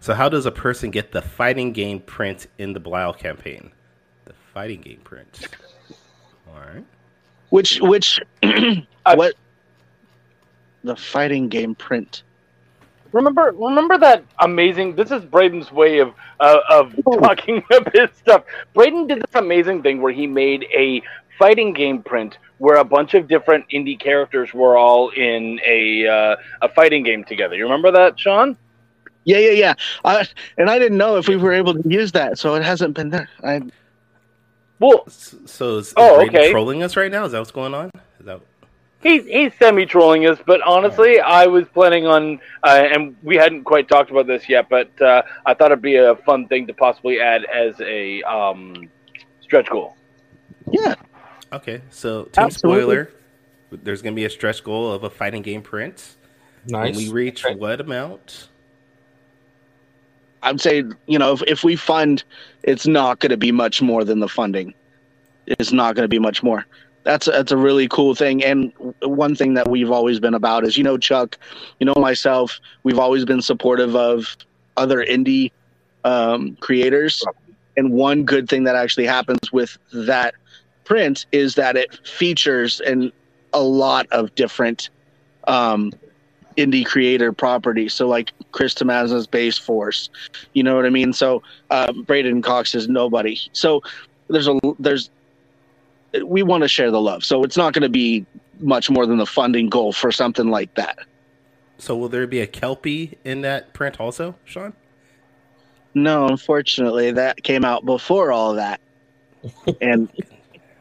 [0.01, 3.71] "So how does a person get the fighting game print in the Belial campaign?
[4.25, 5.47] The fighting game print.
[6.53, 6.83] All right.
[7.49, 8.19] Which which
[9.05, 9.35] what
[10.83, 12.23] the fighting game print.
[13.11, 14.95] Remember, remember that amazing.
[14.95, 18.43] This is Braden's way of uh, of talking of his stuff.
[18.73, 21.01] Braden did this amazing thing where he made a
[21.37, 26.35] fighting game print where a bunch of different indie characters were all in a uh,
[26.61, 27.55] a fighting game together.
[27.55, 28.55] You remember that, Shaun?
[29.25, 29.73] Yeah, yeah, yeah.
[30.05, 32.95] I, and I didn't know if we were able to use that, so it hasn't
[32.95, 33.29] been there.
[33.43, 33.61] I
[34.79, 36.51] Well, So is, is Oh, Braden okay.
[36.51, 37.25] trolling us right now?
[37.25, 37.91] Is that what's going on?
[38.19, 38.41] Is that
[39.01, 43.63] he's he's semi trolling us, but honestly, I was planning on, uh, and we hadn't
[43.63, 46.73] quite talked about this yet, but uh, I thought it'd be a fun thing to
[46.73, 48.89] possibly add as a um,
[49.41, 49.95] stretch goal.
[50.71, 50.95] yeah.
[51.53, 51.81] okay?
[51.91, 52.81] So team Absolutely.
[52.83, 53.11] spoiler:
[53.71, 56.15] there's going to be a stretch goal of a fighting game print.
[56.67, 56.95] Nice.
[56.95, 57.55] When we reach Okay.
[57.55, 58.48] what amount?
[60.41, 62.23] I'd say, you know, if, if we fund,
[62.63, 64.73] it's not going to be much more than the funding.
[65.47, 66.65] It's not going to be much more.
[67.03, 68.43] That's a, that's a really cool thing.
[68.43, 68.71] And
[69.01, 71.37] one thing that we've always been about is, you know, Chuck,
[71.79, 74.35] you know, myself, we've always been supportive of
[74.77, 75.51] other indie
[76.03, 77.23] um, creators.
[77.77, 80.35] And one good thing that actually happens with that
[80.83, 83.11] print is that it features and
[83.53, 84.89] a lot of different
[85.47, 85.91] um,
[86.57, 87.89] indie creator property.
[87.89, 90.09] So like Chris Tamaza's Base Force,
[90.53, 91.13] you know what I mean?
[91.13, 93.39] So um, Braden Cox is nobody.
[93.53, 93.81] So
[94.27, 95.09] there's a there's
[96.25, 97.23] we want to share the love.
[97.23, 98.25] So it's not going to be
[98.59, 100.99] much more than the funding goal for something like that.
[101.77, 104.73] So will there be a kelpie in that print also, Shaun?
[105.93, 108.79] No, unfortunately, that came out before all that,
[109.81, 110.09] and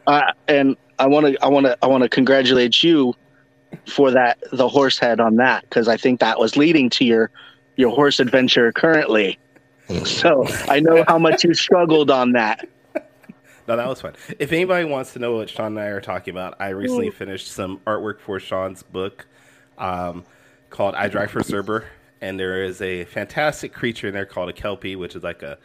[0.05, 3.15] uh, and I want to I want to I want to congratulate you
[3.87, 7.31] for that the horse head on that because I think that was leading to your
[7.75, 9.37] your horse adventure currently.
[10.05, 12.67] So I know how much you struggled on that.
[13.67, 14.15] No, that was fun.
[14.39, 17.47] If anybody wants to know what Shaun and I are talking about, I recently finished
[17.51, 19.27] some artwork for Shaun's book
[19.77, 20.25] um,
[20.71, 21.85] called I Drive for Cerber.
[22.21, 25.57] And there is a fantastic creature in there called a Kelpie, which is like a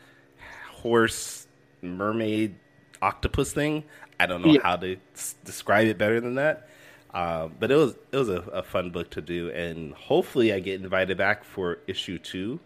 [0.70, 1.46] horse,
[1.82, 2.54] mermaid,
[3.02, 3.84] octopus thing.
[4.20, 4.60] I don't know Yeah.
[4.62, 6.68] how to s- describe it better than that.
[7.14, 10.58] Um, but it was it was a, a fun book to do, and hopefully I
[10.58, 12.58] get invited back for issue two.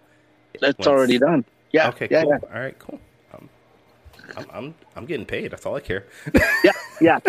[0.61, 1.45] That's Once- already done.
[1.71, 1.89] Yeah.
[1.91, 2.31] Okay, yeah, cool.
[2.31, 2.55] yeah.
[2.55, 2.99] All right, cool.
[3.35, 3.49] Um,
[4.37, 5.51] I'm, I'm I'm getting paid.
[5.51, 6.07] That's all I care.
[6.65, 6.73] Yeah.
[7.01, 7.19] Yeah.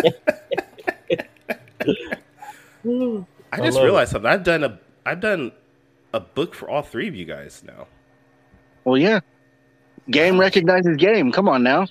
[2.84, 4.30] I I just love realized something.
[4.30, 5.52] I've done a I've done
[6.14, 7.86] a book for all three of you guys now.
[8.84, 9.20] Well, yeah.
[10.10, 11.30] Game recognizes game.
[11.32, 11.86] Come on now.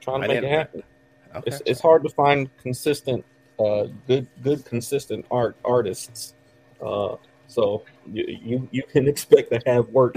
[0.00, 0.82] trying to I make it happen.
[1.34, 1.42] Okay.
[1.46, 3.24] It's it's hard to find consistent,
[3.64, 6.34] uh, good good consistent art artists.
[6.80, 7.16] Uh,
[7.48, 10.16] so you you, you can expect to have work.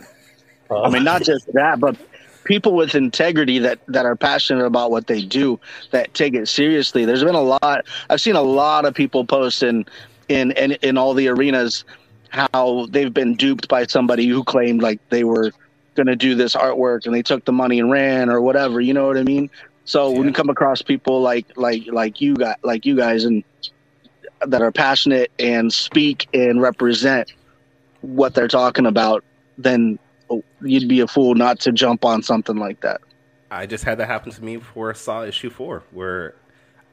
[0.69, 1.95] Uh, I mean, not just that, but
[2.43, 5.60] people with integrity that that are passionate about what they do,
[5.91, 7.05] that take it seriously.
[7.05, 7.86] There's been a lot.
[8.10, 9.86] I've seen a lot of people post in
[10.29, 11.84] in in, in all the arenas
[12.29, 15.51] how they've been duped by somebody who claimed like they were
[15.95, 18.81] going to do this artwork and they took the money and ran or whatever.
[18.81, 19.49] You know what I mean?
[19.86, 23.43] So when you come across people like like like you got like you guys and
[24.41, 27.32] that are passionate and speak and represent
[28.02, 29.24] what they're talking about,
[29.58, 30.00] then
[30.62, 33.02] you'd be a fool not to jump on something like that.
[33.52, 36.36] I just had that happen to me before I saw issue four, where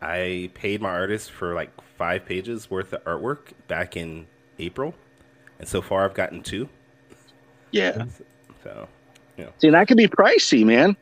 [0.03, 4.27] I paid my artist for like five pages worth of artwork back in
[4.59, 4.95] April,
[5.59, 6.69] and so far I've gotten two.
[7.71, 8.05] Yeah.
[8.63, 8.87] So,
[9.39, 9.47] yeah.
[9.59, 10.97] See, and that could be pricey, man.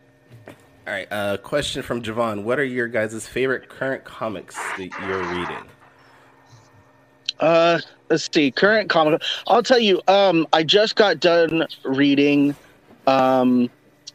[0.91, 1.09] All right.
[1.13, 5.65] Uh, question from Javon: What are your guys' favorite current comics that you're reading?
[7.39, 8.51] Uh, let's see.
[8.51, 9.23] Current comic.
[9.47, 10.03] I'll tell you.
[10.09, 12.57] Um, I just got done reading.
[13.07, 13.71] Um,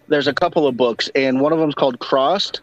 [0.10, 2.60] there's a couple of books, and one of them's called Crossed.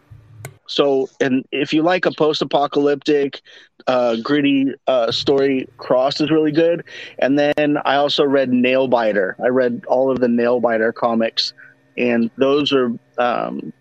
[0.66, 3.40] So, and if you like a post-apocalyptic,
[3.86, 6.84] uh, gritty uh, story, Crossed is really good.
[7.18, 9.34] And then I also read Nailbiter.
[9.42, 11.54] I read all of the Nailbiter comics,
[11.96, 13.72] and those are um,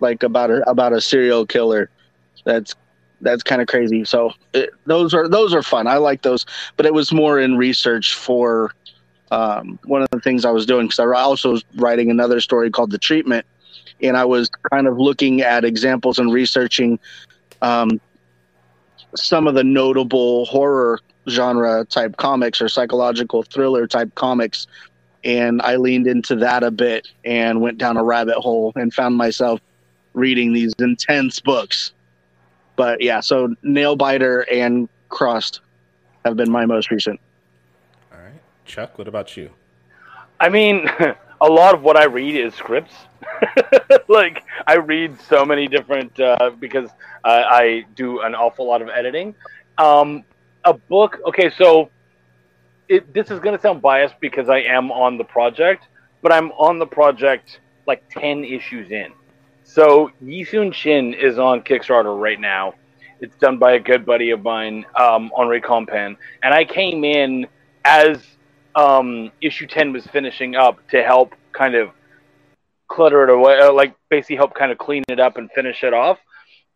[0.00, 1.90] like about a about a serial killer.
[2.44, 2.74] That's
[3.20, 4.04] that's kind of crazy.
[4.04, 5.86] So it, those are those are fun.
[5.86, 8.74] I like those, but it was more in research for
[9.30, 12.70] um, one of the things I was doing because I also was writing another story
[12.70, 13.46] called The Treatment,
[14.02, 16.98] and I was kind of looking at examples and researching
[17.62, 18.00] um,
[19.14, 24.66] some of the notable horror genre type comics or psychological thriller type comics.
[25.22, 29.16] And I leaned into that a bit and went down a rabbit hole and found
[29.16, 29.60] myself
[30.14, 31.92] reading these intense books.
[32.76, 35.60] But yeah, so Nailbiter and Crossed
[36.24, 37.20] have been my most recent.
[38.12, 38.98] All right, Chuck.
[38.98, 39.50] What about you?
[40.38, 40.88] I mean,
[41.40, 42.94] a lot of what I read is scripts.
[44.08, 46.90] like I read so many different uh, because
[47.24, 49.34] uh, I do an awful lot of editing.
[49.78, 50.24] Um,
[50.64, 51.18] a book.
[51.26, 51.90] Okay, so
[52.88, 55.86] it, this is going to sound biased because I am on the project,
[56.22, 59.12] but I'm on the project like ten issues in.
[59.72, 62.74] So Yi Soon Shin is on Kickstarter right now.
[63.20, 67.46] It's done by a good buddy of mine, um, Onrie Kompan, and I came in
[67.84, 68.20] as
[68.74, 71.90] um, issue 10 was finishing up to help kind of
[72.88, 75.94] clutter it away, uh, like basically help kind of clean it up and finish it
[75.94, 76.18] off.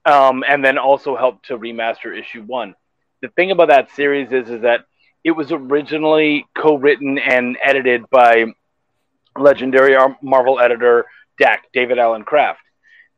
[0.06, 2.76] Um, and then also help to remaster issue one.
[3.22, 4.84] The thing about that series is, is that
[5.24, 8.54] it was originally co-written and edited by
[9.36, 11.06] legendary Marvel editor
[11.40, 12.60] Dak David Allen Kraft,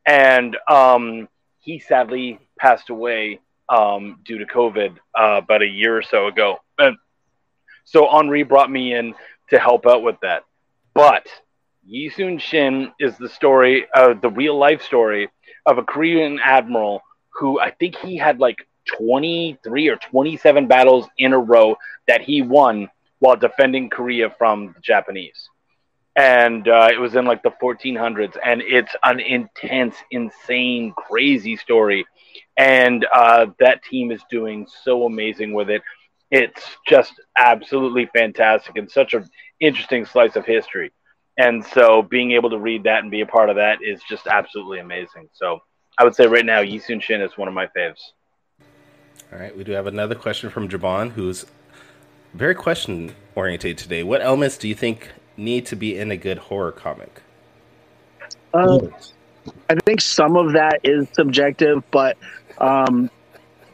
[0.07, 1.27] and um,
[1.59, 3.39] he sadly passed away
[3.69, 6.57] um, due to COVID uh, about a year or so ago.
[6.79, 6.97] And
[7.83, 9.13] so Onrie brought me in
[9.49, 10.43] to help out with that.
[10.93, 11.27] But
[11.85, 15.29] Yi Soon Shin is the story, uh, the real life story
[15.65, 18.57] of a Korean admiral who I think he had like
[18.97, 22.89] 23 or 27 battles in a row that he won
[23.19, 25.49] while defending Korea from the Japanese.
[26.17, 32.05] And uh, it was in like the 1400s, and it's an intense, insane, crazy story.
[32.57, 35.83] And uh, that team is doing so amazing with it
[36.31, 40.91] it's just absolutely fantastic and such an interesting slice of history.
[41.37, 44.27] And so being able to read that and be a part of that is just
[44.27, 45.29] absolutely amazing.
[45.33, 45.59] So
[45.97, 47.99] I would say right now, Yi Soon Shin is one of my faves.
[49.31, 51.45] All right, we do have another question from Jabon, who's
[52.33, 54.03] very question oriented today.
[54.03, 57.21] What elements do you think need to be in a good horror comic?
[58.53, 58.79] Uh,
[59.69, 62.17] I think some of that is subjective, but
[62.57, 63.09] um,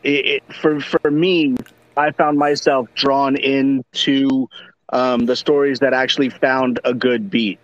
[0.04, 1.56] it, it, for for me,
[1.96, 4.50] I found myself drawn into
[4.92, 7.60] um, the stories that actually found a good beat.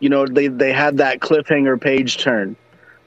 [0.00, 2.56] You know, they they had that cliffhanger page turn.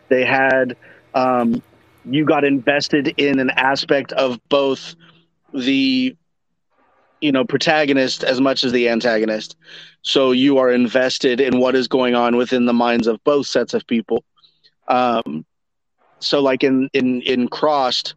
[0.07, 0.75] They had
[1.13, 1.61] um,
[2.05, 4.95] you got invested in an aspect of both
[5.53, 6.15] the
[7.21, 9.55] you know protagonist as much as the antagonist.
[10.01, 13.73] So you are invested in what is going on within the minds of both sets
[13.73, 14.23] of people.
[14.87, 15.45] Um,
[16.19, 18.15] so like in in in Crossed,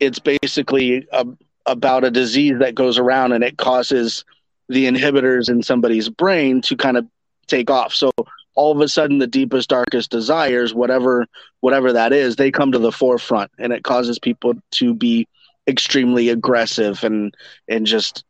[0.00, 1.26] it's basically a,
[1.66, 4.24] about a disease that goes around and it causes
[4.68, 7.06] the inhibitors in somebody's brain to kind of
[7.46, 7.92] take off.
[7.92, 8.10] So
[8.54, 11.26] all of a sudden the deepest darkest desires whatever
[11.60, 15.26] whatever that is they come to the forefront and it causes people to be
[15.66, 17.34] extremely aggressive and
[17.68, 18.24] and just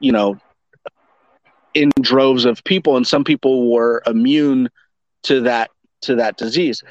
[0.00, 0.38] you know
[1.74, 4.68] in droves of people and some people were immune
[5.24, 5.70] to that
[6.02, 6.82] to that disease.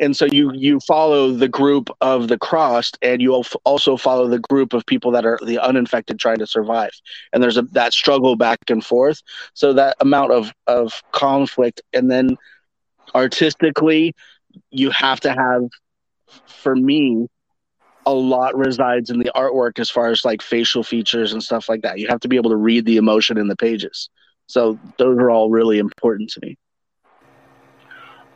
[0.00, 4.40] And so you you follow the group of the crossed and you also follow the
[4.40, 6.90] group of people that are the uninfected trying to survive.
[7.32, 9.22] And there's a that struggle back and forth.
[9.54, 12.36] So that amount of of conflict and then
[13.14, 14.14] artistically
[14.70, 15.68] you have to have
[16.46, 17.28] for me
[18.06, 21.82] a lot resides in the artwork as far as like facial features and stuff like
[21.82, 24.10] that you have to be able to read the emotion in the pages
[24.46, 26.56] so those are all really important to me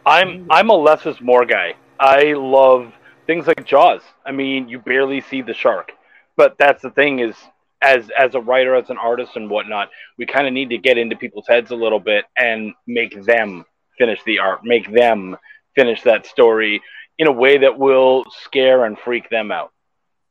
[0.09, 1.74] I'm I'm a less is more guy.
[2.01, 2.93] I love
[3.26, 4.01] things like Jaws.
[4.24, 5.93] I mean, you barely see the shark,
[6.34, 7.36] but that's the thing is
[7.82, 10.97] as as a writer, as an artist, and whatnot, we kind of need to get
[10.97, 13.66] into people's heads a little bit and make them
[13.99, 15.36] finish the art, make them
[15.74, 16.80] finish that story
[17.19, 19.73] in a way that will scare and freak them out.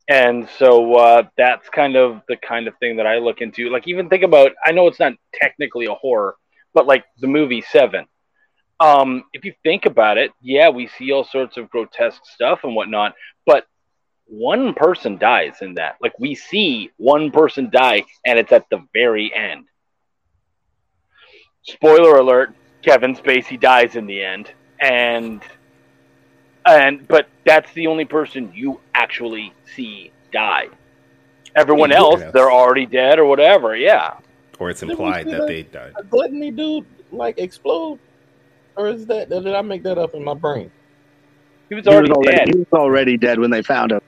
[0.09, 3.69] And so uh, that's kind of the kind of thing that I look into.
[3.69, 6.37] Like even think about, I know it's not technically a horror,
[6.73, 8.05] but like the movie Seven.
[8.79, 12.75] Um, if you think about it, yeah, we see all sorts of grotesque stuff and
[12.75, 13.15] whatnot,
[13.45, 13.65] but
[14.25, 15.95] one person dies in that.
[16.01, 19.65] Like we see one person die, and it's at the very end.
[21.63, 25.41] Spoiler alert: Kevin Spacey dies in the end, and
[26.67, 30.67] and but that's the only person you actually see die.
[31.55, 33.75] Everyone Yeah, else, they're already dead or whatever.
[33.75, 34.15] Yeah,
[34.59, 35.47] Or it's implied that that?
[35.47, 35.93] they died.
[35.95, 37.99] A gluttony dude like explode,
[38.77, 40.71] or is that did I make that up in my brain?
[41.69, 42.47] he was He was, already already, dead.
[42.47, 44.01] he was already dead when they found him.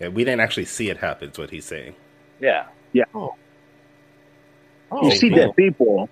[0.00, 1.30] Yeah, we didn't actually see it happen.
[1.30, 1.96] Is what he's saying.
[2.40, 3.04] Yeah, Yeah.
[3.14, 3.36] Oh,
[5.00, 5.38] You oh, see man.
[5.38, 6.10] dead people,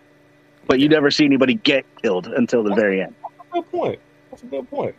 [0.66, 3.16] but you never see anybody get killed until the very end.
[3.22, 4.00] That's a good point.
[4.30, 4.96] That's a good point.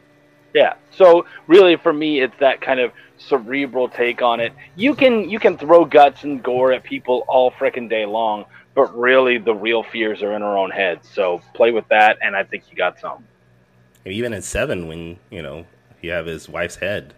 [0.53, 0.73] Yeah.
[0.91, 4.53] So really, for me, it's that kind of cerebral take on it.
[4.75, 8.45] You can you can throw guts and gore at people all frickin' day long,
[8.75, 11.07] but really, the real fears are in our own heads.
[11.13, 13.23] So play with that, and I think you got some.
[14.05, 15.65] And even in seven, when you know
[16.01, 17.13] you have his wife's head,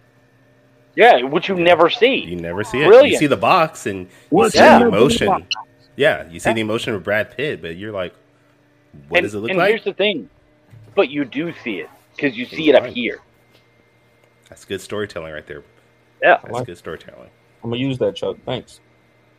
[0.96, 2.18] Yeah, which you never see.
[2.18, 3.06] you never see it.
[3.12, 5.48] You see the box and you What's see in the the emotion.
[5.96, 6.54] Yeah, you see Yeah.
[6.54, 8.14] the emotion of Brad Pitt, but you're like,
[9.10, 9.70] what and, does it look and like?
[9.70, 10.30] here's the thing,
[10.94, 13.20] but you do see it because you see it up here.
[14.50, 15.64] That's good storytelling right there.
[16.22, 17.30] Yeah, That's like- good storytelling.
[17.64, 18.38] I'm gonna use that, Chuck.
[18.46, 18.80] Thanks.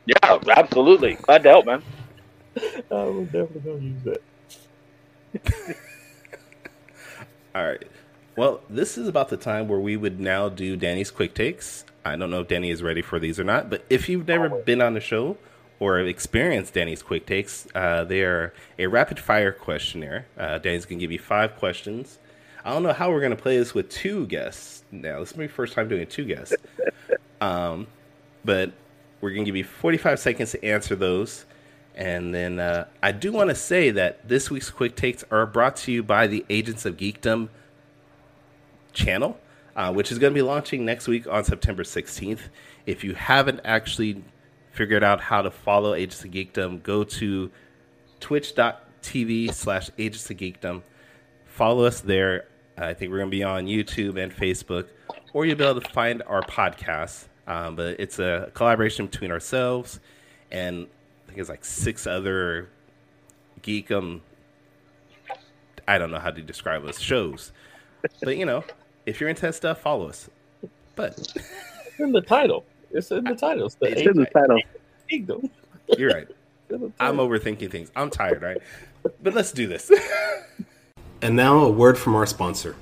[0.06, 0.16] yeah,
[0.56, 1.14] absolutely.
[1.14, 1.82] Glad to help, man.
[2.90, 5.76] I was definitely gonna use that.
[7.54, 7.82] All right.
[8.36, 11.84] Well, this is about the time where we would now do Danny's quick takes.
[12.04, 14.48] I don't know if Danny is ready for these or not, but if you've never
[14.48, 15.38] been on the show
[15.78, 20.26] or experienced Danny's quick takes, uh, they are a rapid fire questionnaire.
[20.36, 22.18] Uh, Danny's going to give you five questions.
[22.66, 25.20] I don't know how we're going to play this with two guests now.
[25.20, 26.56] This is my first time doing two guests.
[27.38, 27.86] Um,
[28.46, 28.72] but
[29.20, 31.44] we're going to give you 45 seconds to answer those.
[31.94, 35.76] And then uh, I do want to say that this week's quick takes are brought
[35.76, 37.50] to you by the Agents of Geekdom
[38.94, 39.38] channel,
[39.76, 42.48] uh, which is going to be launching next week on September 16th.
[42.86, 44.24] If you haven't actually
[44.72, 47.50] figured out how to follow Agents of Geekdom, go to
[48.20, 50.80] twitch.tv slash Agents of Geekdom.
[51.44, 52.46] Follow us there.
[52.78, 54.86] I think we're going to be on YouTube and Facebook,
[55.32, 57.26] or you'll be able to find our podcast.
[57.46, 60.00] Um, but it's a collaboration between ourselves
[60.50, 60.86] and
[61.24, 62.68] I think it's like six other
[63.62, 64.20] geekum.
[65.88, 67.52] I don't know how to describe us shows,
[68.22, 68.64] but you know,
[69.06, 70.28] if you're into that stuff, follow us.
[70.96, 72.64] But It's in the title.
[72.90, 73.66] It's in the title.
[73.66, 74.60] It's the It's in the title.
[75.08, 75.50] Kingdom.
[75.96, 76.28] you're right.
[76.68, 77.92] It's in the I'm overthinking things.
[77.94, 78.58] I'm tired, right?
[79.22, 79.88] But let's do this.
[81.22, 82.76] and now a word from our sponsor.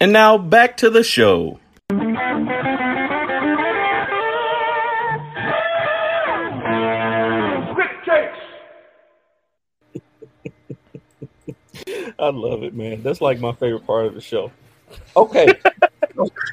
[0.00, 1.60] And now back to the show.
[12.18, 13.02] I love it, man.
[13.02, 14.52] That's like my favorite part of the show.
[15.16, 15.48] Okay.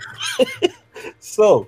[1.19, 1.67] so,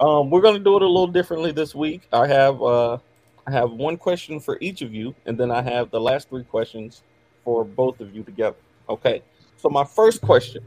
[0.00, 2.08] um, we're gonna do it a little differently this week.
[2.10, 2.98] I have uh,
[3.46, 6.44] I have one question for each of you, and then I have the last three
[6.44, 7.02] questions
[7.44, 8.56] for both of you together.
[8.88, 9.22] Okay.
[9.56, 10.62] So my first question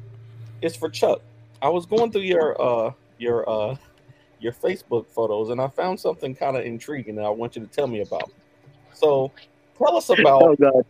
[0.62, 1.22] is for Chuck.
[1.62, 3.76] I was going through your uh your uh
[4.40, 7.68] your Facebook photos, and I found something kind of intriguing that I want you to
[7.68, 8.32] tell me about.
[8.94, 9.32] So,
[9.78, 10.86] tell us about Oh god.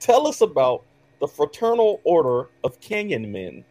[0.00, 0.84] tell us about
[1.20, 3.64] the Fraternal Order of Canyon Men.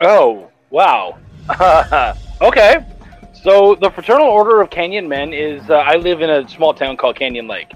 [0.00, 1.18] Oh, wow.
[2.40, 2.84] okay.
[3.42, 6.96] So the Fraternal Order of Canyon Men is uh, I live in a small town
[6.96, 7.70] called Canyon Lake.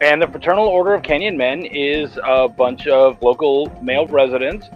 [0.00, 4.68] And the Fraternal Order of Canyon Men is a bunch of local male residents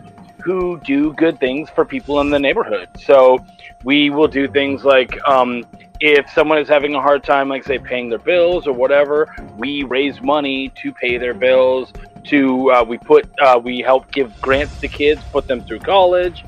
[0.43, 2.89] who do good things for people in the neighborhood.
[2.99, 3.45] So
[3.85, 5.66] we will do things like um,
[6.01, 9.85] if someone is having a hard time, like say paying their bills or whatever, we
[9.85, 11.93] raise money to pay their bills.
[12.25, 16.45] To uh, we put uh, we help give grants to kids, put them through college.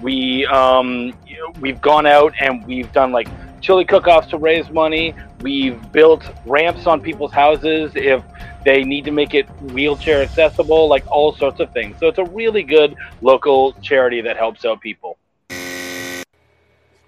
[0.00, 1.12] We um,
[1.60, 3.28] we've gone out and we've done like
[3.62, 5.14] chili cook-offs to raise money.
[5.40, 8.22] We've built ramps on people's houses if
[8.64, 11.98] they need to make it wheelchair accessible, like all sorts of things.
[11.98, 15.16] So it's a really good local charity that helps out people.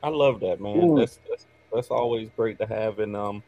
[0.03, 0.95] I love that, man.
[0.95, 3.43] That's, that's that's always great to have in um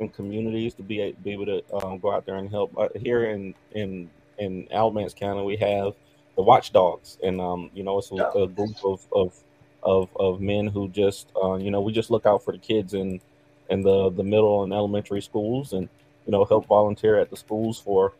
[0.00, 2.76] in communities to be be able to um, go out there and help.
[2.76, 5.94] Uh, here in in in Alamance County, we have
[6.36, 9.34] the Watchdogs, and um you know it's a, a group of of
[9.88, 12.92] of of men who just uh, you know we just look out for the kids
[12.92, 13.20] in
[13.70, 15.88] in the the middle and elementary schools, and
[16.26, 18.12] you know help volunteer at the schools for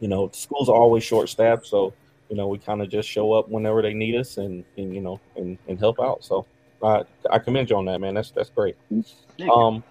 [0.00, 1.94] you know schools are always short staffed, so
[2.28, 5.00] you know we kind of just show up whenever they need us and and you
[5.00, 6.24] know and and help out.
[6.24, 6.46] So.
[6.80, 8.14] Uh, I commend you on that, man.
[8.14, 8.76] That's that's great.
[9.52, 9.82] Um,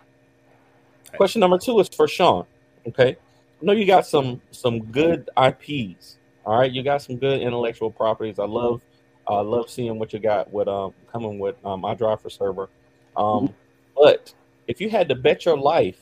[1.17, 2.45] question number two is for Shaun.
[2.87, 3.17] Okay,
[3.61, 6.17] I know you got some some good IPs.
[6.45, 8.39] All right, you got some good intellectual properties.
[8.39, 8.81] I love
[9.27, 12.67] I love seeing what you got with um coming with um I drive for Cerber.
[13.15, 13.53] Um,
[13.95, 14.33] but
[14.67, 15.99] if you had to bet your life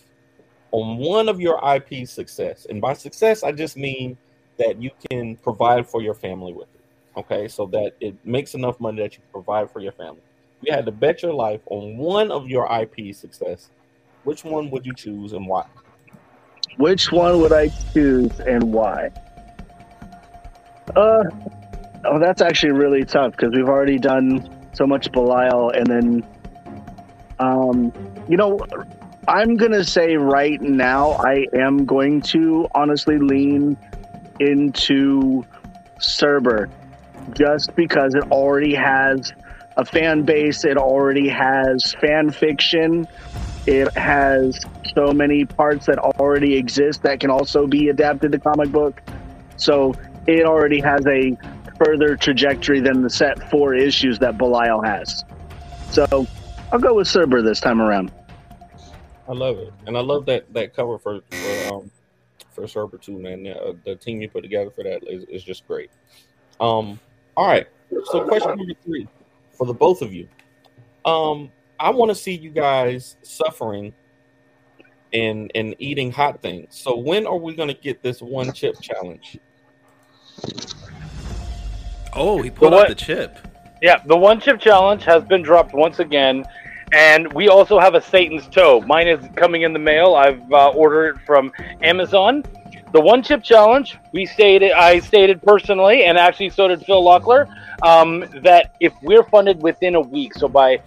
[0.71, 4.17] on one of your IP success, and by success I just mean
[4.57, 7.19] that you can provide for your family with it.
[7.19, 10.21] Okay, so that it makes enough money that you can provide for your family.
[10.61, 13.69] If you had to bet your life on one of your IP success,
[14.23, 15.65] which one would you choose and why?
[16.78, 19.11] Which one would I choose and why?
[20.95, 21.23] Uh,
[22.06, 26.28] oh, that's actually really tough because we've already done so much Belial, and then,
[27.39, 27.93] um,
[28.28, 28.60] you know,
[29.28, 33.78] I'm gonna say right now I am going to honestly lean
[34.39, 35.45] into
[35.99, 36.70] Cerber
[37.34, 39.34] just because it already has
[39.78, 43.08] a fan base, it already has fan fiction,
[43.66, 44.60] it has
[44.93, 49.01] so many parts that already exist that can also be adapted to comic book.
[49.58, 49.95] So
[50.28, 51.38] it already has a
[51.78, 55.23] further trajectory than the set four issues that Belial has.
[55.91, 56.28] So
[56.71, 58.11] I'll go with Cerber this time around.
[59.28, 61.91] I love it, and I love that that cover for for um
[62.51, 63.43] for Cerber too, man.
[63.43, 65.89] The, uh, the team you put together for that is, is just great.
[66.59, 66.99] Um,
[67.36, 67.67] all right.
[68.05, 69.07] So question number three
[69.53, 70.28] for the both of you.
[71.05, 73.93] Um, I want to see you guys suffering
[75.13, 76.67] and and eating hot things.
[76.71, 79.39] So when are we going to get this one chip challenge?
[82.16, 83.38] Oh, he pulled what- out the chip.
[83.82, 86.45] Yeah, the one chip challenge has been dropped once again,
[86.93, 88.82] and we also have a Satan's toe.
[88.82, 90.16] Mine is coming in the mail.
[90.16, 91.51] I've uh, ordered it from
[91.84, 92.43] Amazon.
[92.93, 97.47] The one chip challenge, we stated, I stated personally, and actually so did Phil Lockler,
[97.84, 100.82] um, that if we're funded within a week, so by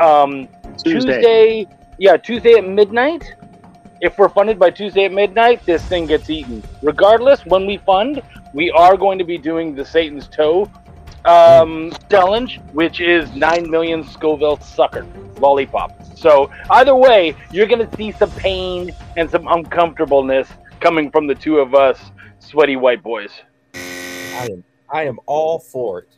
[0.00, 0.48] um,
[0.82, 1.14] Tuesday.
[1.20, 1.66] Tuesday,
[1.98, 3.34] yeah, Tuesday at midnight.
[4.02, 6.60] If we're funded by Tuesday at midnight, this thing gets eaten.
[6.82, 8.20] Regardless, when we fund,
[8.52, 10.68] we are going to be doing the Satan's Toe
[11.24, 15.06] um, challenge, which is 9 million Scoville sucker
[15.38, 16.04] lollipop.
[16.16, 20.48] So, either way, you're going to see some pain and some uncomfortableness
[20.80, 22.00] coming from the two of us
[22.40, 23.30] sweaty white boys.
[23.72, 26.08] I am I am all for it.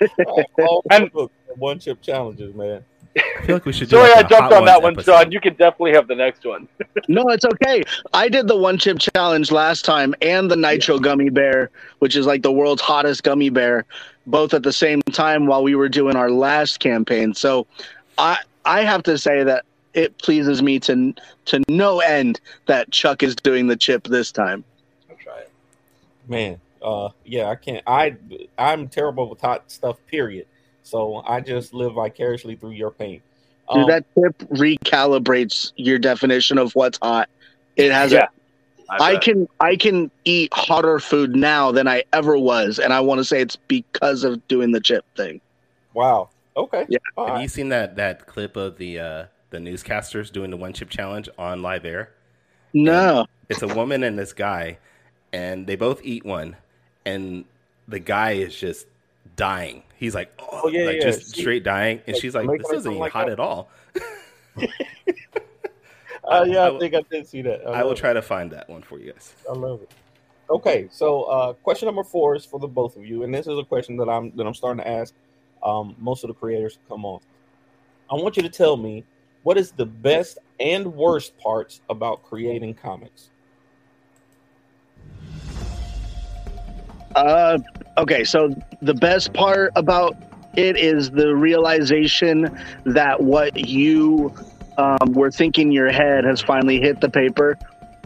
[0.00, 1.10] I'm all for And-
[1.56, 2.84] one chip challenges, man.
[3.16, 3.88] I feel like we should.
[3.88, 5.12] do Sorry, like I a jumped on that one, episode.
[5.12, 5.32] Shaun.
[5.32, 6.68] You can definitely have the next one.
[7.08, 7.82] No, it's okay.
[8.14, 12.24] I did the one chip challenge last time and the nitro gummy bear, which is
[12.24, 13.84] like the world's hottest gummy bear,
[14.26, 17.34] both at the same time while we were doing our last campaign.
[17.34, 17.66] So
[18.16, 21.12] I I have to say that it pleases me to
[21.46, 24.64] to no end that Chuck is doing the chip this time.
[25.10, 25.50] I'll try it.
[26.26, 27.82] Man, uh, yeah, I can't.
[27.86, 28.16] I
[28.56, 29.98] I'm terrible with hot stuff.
[30.06, 30.46] Period.
[30.84, 33.22] So I just live vicariously through your pain.
[33.72, 37.28] Dude, Um, that chip recalibrates your definition of what's hot.
[37.76, 38.26] It has Yeah,
[38.88, 39.18] a I bet.
[39.18, 43.24] can I can eat hotter food now than I ever was, and I want to
[43.24, 45.40] say it's because of doing the chip thing.
[45.94, 46.30] wow.
[46.56, 46.88] Okay.
[46.88, 46.98] Yeah.
[47.16, 47.42] All Have right.
[47.42, 51.28] you seen that that clip of the uh, the newscasters doing the one chip challenge
[51.38, 52.10] on live air?
[52.74, 54.78] No, It's a woman and this guy,
[55.32, 56.56] and they both eat one,
[57.04, 57.44] and
[57.86, 58.86] the guy is just
[59.36, 59.82] dying.
[59.96, 61.02] He's like, oh, Oh, yeah, like yeah.
[61.02, 63.32] just See, straight dying, and like, she's like, this isn't even like hot that.
[63.32, 63.70] at all.
[66.26, 67.66] Uh, yeah, I I, think I did see that.
[67.66, 69.34] I will love try to find that one for you guys.
[69.46, 69.90] I love it.
[70.48, 73.58] Okay, so uh, question number four is for the both of you, and this is
[73.58, 75.12] a question that I'm that I'm starting to ask
[75.62, 77.20] um, most of the creators come on.
[78.10, 79.04] I want you to tell me
[79.42, 83.28] what is the best and worst parts about creating comics.
[87.14, 87.58] Uh,
[87.96, 90.16] okay, so the best part about
[90.56, 94.32] it is the realization that what you
[94.78, 97.58] um, were thinking in your head has finally hit the paper.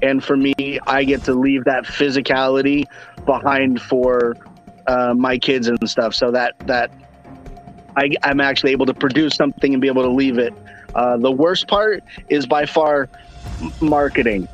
[0.02, 0.54] And for me,
[0.86, 2.86] I get to leave that physicality
[3.26, 4.36] behind for
[4.86, 6.14] uh, my kids and stuff.
[6.14, 6.90] So that that
[7.96, 10.54] I, I'm actually able to produce something and be able to leave it.
[10.94, 13.08] Uh, the worst part is by far
[13.80, 14.48] marketing.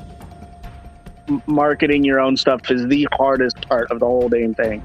[1.29, 4.83] M- marketing your own stuff is the hardest part of the whole damn thing.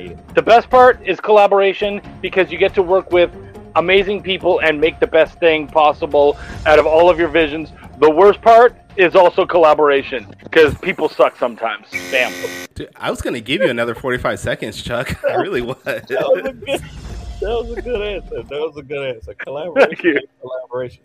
[0.00, 0.34] Hate it.
[0.34, 3.30] The best part is collaboration because you get to work with
[3.76, 7.70] amazing people and make the best thing possible out of all of your visions.
[7.98, 11.88] The worst part is also collaboration because people suck sometimes.
[12.10, 12.32] Bam.
[12.74, 15.22] Dude, I was gonna give you another forty-five seconds, Chuck.
[15.28, 15.76] I really was.
[15.84, 16.80] That was a good.
[17.40, 18.42] That was a good answer.
[18.42, 19.34] That was a good answer.
[19.34, 20.20] Collaboration, Thank you.
[20.40, 21.02] collaboration,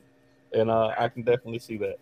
[0.53, 1.97] and uh, I can definitely see that.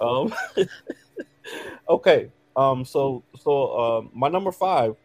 [0.00, 0.34] Um,
[1.88, 2.30] okay.
[2.56, 2.84] Um.
[2.84, 4.96] So so um, my number five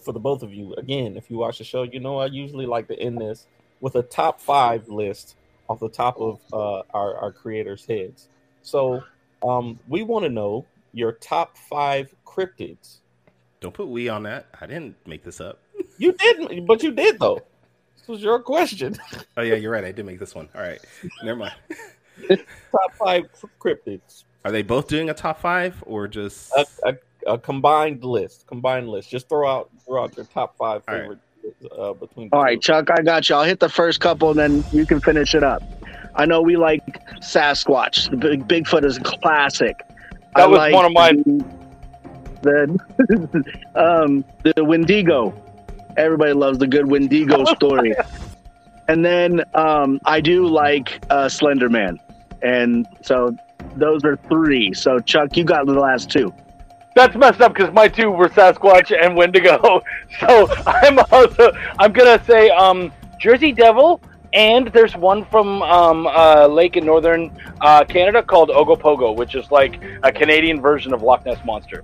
[0.00, 0.74] for the both of you.
[0.74, 3.46] Again, if you watch the show, you know I usually like to end this
[3.80, 5.36] with a top five list
[5.68, 8.28] off the top of uh, our our creators' heads.
[8.62, 9.02] So
[9.46, 12.98] um, we want to know your top five cryptids.
[13.60, 14.46] Don't put we on that.
[14.60, 15.60] I didn't make this up.
[15.98, 17.40] You didn't, but you did though.
[17.96, 18.96] This was your question.
[19.36, 19.84] Oh yeah, you're right.
[19.84, 20.48] I did make this one.
[20.54, 20.78] All right,
[21.22, 21.54] never mind.
[22.28, 23.24] top five
[23.58, 24.24] cryptids.
[24.44, 26.52] Are they both doing a top five or just?
[27.26, 28.46] A combined list.
[28.46, 29.10] Combined list.
[29.10, 31.02] Just throw out throw out your top five All right.
[31.02, 31.18] favorite
[31.78, 32.28] uh, between.
[32.28, 32.44] the All two.
[32.44, 33.36] right, Chuck, I got you.
[33.36, 35.62] I'll hit the first couple, and then you can finish it up.
[36.14, 36.84] I know we like
[37.20, 38.10] Sasquatch.
[38.10, 39.76] The Big Bigfoot is a classic.
[40.34, 41.22] That I was like one of mine.
[42.42, 43.44] The
[43.74, 45.34] um, the Wendigo.
[45.96, 47.94] Everybody loves the good Wendigo story.
[48.88, 51.98] And then um, I do like uh, Slender Man,
[52.42, 53.36] and so
[53.76, 54.74] those are three.
[54.74, 56.32] So Chuck, you got the last two.
[56.94, 59.82] That's messed up because my two were Sasquatch and Wendigo.
[60.20, 64.00] So I'm also I'm gonna say um, Jersey Devil,
[64.34, 67.30] and there's one from um, uh, lake in northern
[67.62, 71.82] uh, Canada called Ogopogo, which is like a Canadian version of Loch Ness monster.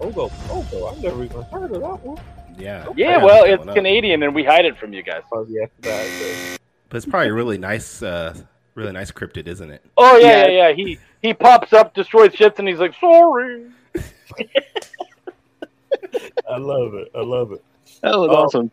[0.00, 0.90] Ogopogo, Ogo.
[0.92, 2.18] I've never even heard of that one.
[2.58, 2.86] Yeah.
[2.96, 3.74] Yeah, well, it's one up.
[3.76, 5.22] Canadian, and we hide it from you guys.
[5.32, 8.34] Oh yeah, But it's probably a really nice, uh,
[8.74, 9.84] really nice cryptid, isn't it?
[9.96, 10.46] Oh yeah, Yeah.
[10.48, 10.74] yeah, yeah.
[10.74, 13.66] He he pops up, destroys ships, and he's like, "Sorry."
[16.48, 17.08] I love it.
[17.14, 17.62] I love it.
[18.02, 18.34] That was Oh.
[18.36, 18.70] awesome.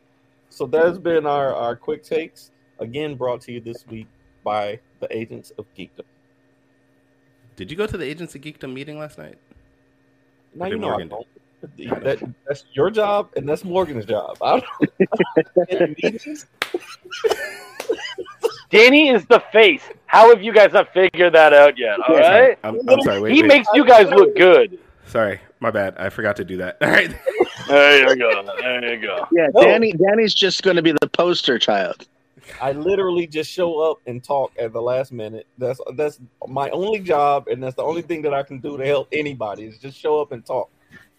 [0.49, 2.51] So that's been our, our quick takes.
[2.79, 4.07] Again, brought to you this week
[4.43, 6.01] by the Agents of Geekdom.
[7.55, 9.37] Did you go to the Agents of Geekdom meeting last night?
[10.55, 11.27] No, you know I don't.
[12.03, 12.17] That,
[12.47, 14.37] that's your job and that's Morgan's job.
[14.41, 14.61] I
[15.69, 15.97] don't.
[16.03, 16.47] meetings.
[18.71, 19.83] Danny is the face.
[20.07, 21.97] How have you guys not figured that out yet?
[22.07, 22.57] All right.
[22.63, 23.19] I'm, I'm sorry.
[23.21, 23.47] Wait, he wait.
[23.47, 24.79] makes you guys look good.
[25.11, 25.95] Sorry, my bad.
[25.97, 26.77] I forgot to do that.
[26.81, 27.13] All right.
[27.67, 28.49] There you go.
[28.61, 29.27] There you go.
[29.33, 29.61] Yeah, No.
[29.63, 29.91] Danny.
[29.91, 32.07] Danny's just going to be the poster child.
[32.61, 35.47] I literally just show up and talk at the last minute.
[35.57, 38.85] That's that's my only job, and that's the only thing that I can do to
[38.85, 40.69] help anybody is just show up and talk.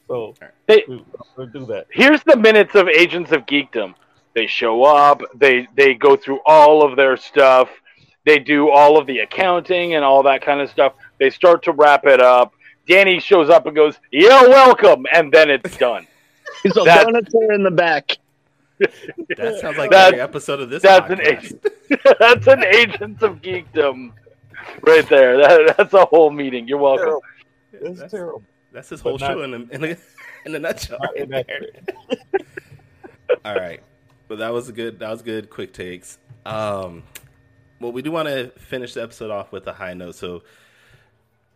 [0.08, 0.34] So
[0.66, 1.04] Hey, we-
[1.36, 1.86] we'll do that.
[1.90, 3.94] here's the minutes of Agents of Geekdom.
[4.34, 5.20] They show up.
[5.34, 7.68] They they go through all of their stuff.
[8.24, 10.94] They do all of the accounting and all that kind of stuff.
[11.18, 12.52] They start to wrap it up.
[12.86, 16.06] Danny shows up and goes, "You're welcome," and then it's done.
[16.72, 18.18] So That- donuts are in the back.
[19.36, 20.82] That sounds like That's- every episode of this.
[20.82, 21.70] that's an podcast.
[22.18, 24.12] That's an Agents of Geekdom,
[24.82, 25.36] right there.
[25.38, 26.66] That, that's a whole meeting.
[26.66, 27.04] You're welcome.
[27.06, 27.22] Terrible.
[27.72, 28.42] It's That's- terrible.
[28.72, 29.96] That's his whole not- show in a, in a,
[30.46, 30.98] in a nutshell.
[31.00, 31.60] Not right there.
[33.44, 33.80] All right,
[34.28, 34.98] but that was a good.
[35.00, 35.50] That was good.
[35.50, 36.18] Quick takes.
[36.46, 37.02] Um,
[37.80, 40.14] well, we do want to finish the episode off with a high note.
[40.14, 40.42] So,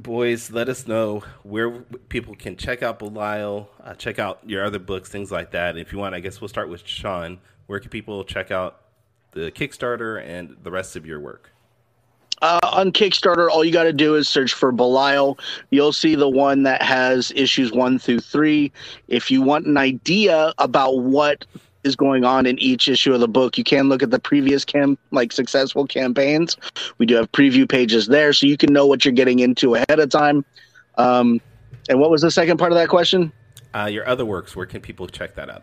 [0.00, 1.70] boys, let us know where
[2.08, 5.76] people can check out Belial, uh, check out your other books, things like that.
[5.76, 7.38] If you want, I guess we'll start with Shaun.
[7.66, 8.82] Where can people check out
[9.32, 11.50] the Kickstarter and the rest of your work?
[12.42, 15.38] Uh, on Kickstarter, all you got to do is search for Belial.
[15.70, 18.70] You'll see the one that has issues one through three.
[19.08, 21.46] If you want an idea about what
[21.86, 24.64] is going on in each issue of the book, you can look at the previous
[24.64, 26.56] cam like successful campaigns.
[26.98, 29.98] We do have preview pages there, so you can know what you're getting into ahead
[29.98, 30.44] of time.
[30.98, 31.40] Um,
[31.88, 33.32] and what was the second part of that question?
[33.74, 35.62] Uh, your other works, where can people check that out?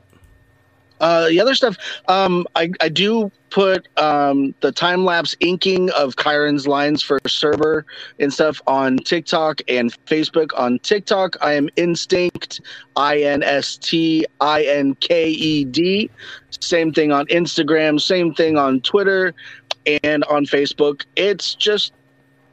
[0.99, 1.77] Uh, the other stuff,
[2.07, 7.83] um, I, I do put um, the time lapse inking of Kyrun's lines for Cerber
[8.19, 10.51] and stuff on TikTok and Facebook.
[10.57, 12.61] On TikTok, I am Instinked,
[12.95, 16.09] I N S T I N K E D.
[16.61, 19.33] Same thing on Instagram, same thing on Twitter,
[20.03, 21.03] and on Facebook.
[21.15, 21.93] It's just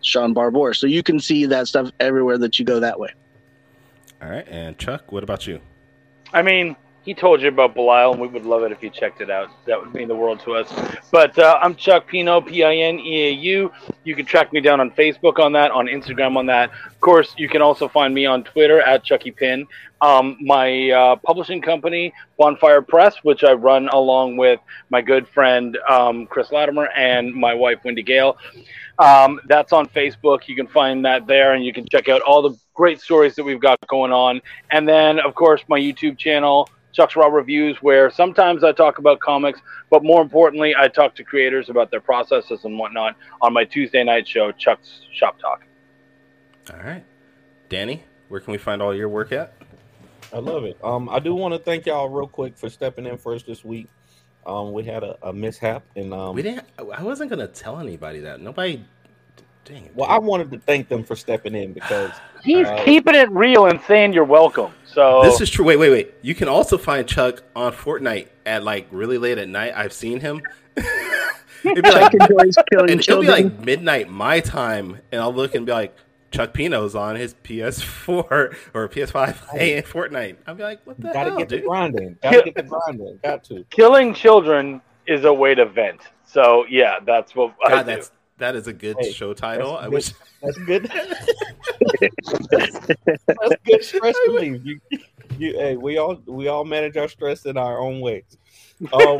[0.02, 0.74] Shaun Barbour.
[0.74, 3.10] So you can see that stuff everywhere that you go that way.
[4.22, 5.60] All right, and Chuck, what about you?
[6.32, 9.20] I mean, he told you about Belial, and we would love it if you checked
[9.20, 9.48] it out.
[9.66, 10.72] That would mean the world to us.
[11.10, 13.72] But uh, I'm Chuck Pineau, P I N E A U.
[14.04, 16.70] You can track me down on Facebook on that, on Instagram on that.
[16.86, 19.66] Of course, you can also find me on Twitter at Chucky Pin.
[20.02, 25.76] Um, my uh, publishing company, Bonfire Press, which I run along with my good friend
[25.88, 28.38] um, Chris Latimer and my wife Wendy Gale.
[28.98, 30.48] Um, that's on Facebook.
[30.48, 33.44] You can find that there, and you can check out all the great stories that
[33.44, 34.40] we've got going on.
[34.70, 39.20] And then, of course, my YouTube channel, Chuck's Raw Reviews, where sometimes I talk about
[39.20, 39.60] comics,
[39.90, 44.02] but more importantly, I talk to creators about their processes and whatnot on my Tuesday
[44.02, 45.62] night show, Chuck's Shop Talk.
[46.72, 47.04] All right,
[47.68, 49.54] Danny, where can we find all your work at?
[50.32, 50.78] I love it.
[50.82, 53.64] Um, I do want to thank y'all real quick for stepping in for us this
[53.64, 53.88] week.
[54.46, 56.66] Um, we had a, a mishap, and um, we didn't.
[56.78, 58.40] I wasn't gonna tell anybody that.
[58.40, 58.84] Nobody.
[59.70, 59.92] Dang it.
[59.94, 62.10] well, I wanted to thank them for stepping in because
[62.42, 64.72] He's Uh, keeping it real and saying you're welcome.
[64.84, 65.64] So This is true.
[65.64, 66.14] Wait, wait, wait.
[66.22, 69.72] You can also find Chuck on Fortnite at like really late at night.
[69.76, 70.42] I've seen him.
[70.76, 75.54] It'd be like, Chuck killing and it'll be like midnight my time, and I'll look
[75.54, 75.94] and be like,
[76.30, 80.36] Chuck Pineau's on his PS4 or PS5 playing Fortnite.
[80.46, 82.16] I'd be like, what the Gotta hell, get the grinding.
[82.22, 83.18] Gotta get the grinding.
[83.22, 83.64] Got to.
[83.70, 86.00] Killing children is a way to vent.
[86.24, 87.86] So yeah, that's what I God, do.
[87.92, 88.10] that's
[88.40, 89.76] that is a good Hey, show title.
[89.76, 89.92] I good.
[89.92, 90.12] wish.
[90.42, 90.90] That's good.
[92.50, 94.62] That's good stress relief.
[94.64, 94.80] You,
[95.38, 98.36] you, hey, we all we all manage our stress in our own ways.
[98.92, 99.18] Um,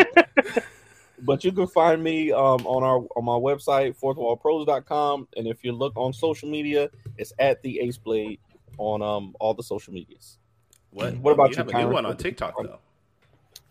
[1.23, 5.73] but you can find me um, on our on my website fourthwallpros.com and if you
[5.73, 8.41] look on social media, it's at the Ace Blade
[8.79, 10.39] on um all the social medias.
[10.91, 11.17] What?
[11.19, 11.59] What about you?
[11.59, 12.81] you, have a new one on TikTok though.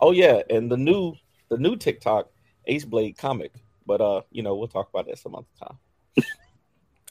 [0.00, 1.14] Oh yeah, and the new
[1.48, 2.30] the new TikTok
[2.66, 3.52] Ace Blade comic.
[3.86, 5.78] But uh, you know, we'll talk about that some other time.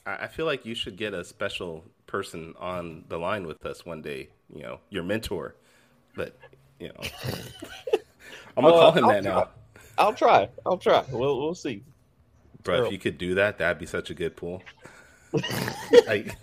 [0.06, 4.00] I feel like you should get a special person on the line with us one
[4.02, 4.30] day.
[4.54, 5.56] You know, your mentor.
[6.16, 6.36] But
[6.78, 6.94] you know,
[8.56, 9.48] I'm gonna Uh, call him I'll that now.
[9.98, 10.48] I'll try.
[10.64, 11.04] I'll try.
[11.10, 11.82] We'll we'll see.
[12.62, 14.62] Bro, if you could do that, that'd be such a good pool.
[16.06, 16.36] like,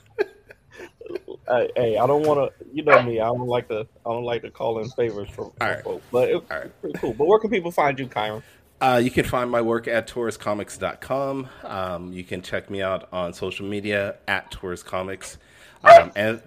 [1.47, 2.65] I, hey, I don't want to.
[2.73, 3.19] You know me.
[3.19, 3.87] I don't like to.
[4.05, 5.83] I don't like to call in favors from, right.
[5.83, 6.05] folks.
[6.11, 6.81] But it's right.
[6.81, 7.13] pretty cool.
[7.13, 8.43] But where can people find you, Kyrun?
[8.79, 11.49] Uh, you can find my work at tauruscomics.com.
[11.63, 15.37] Um, you can check me out on social media at tauruscomics.
[15.83, 16.41] Um, and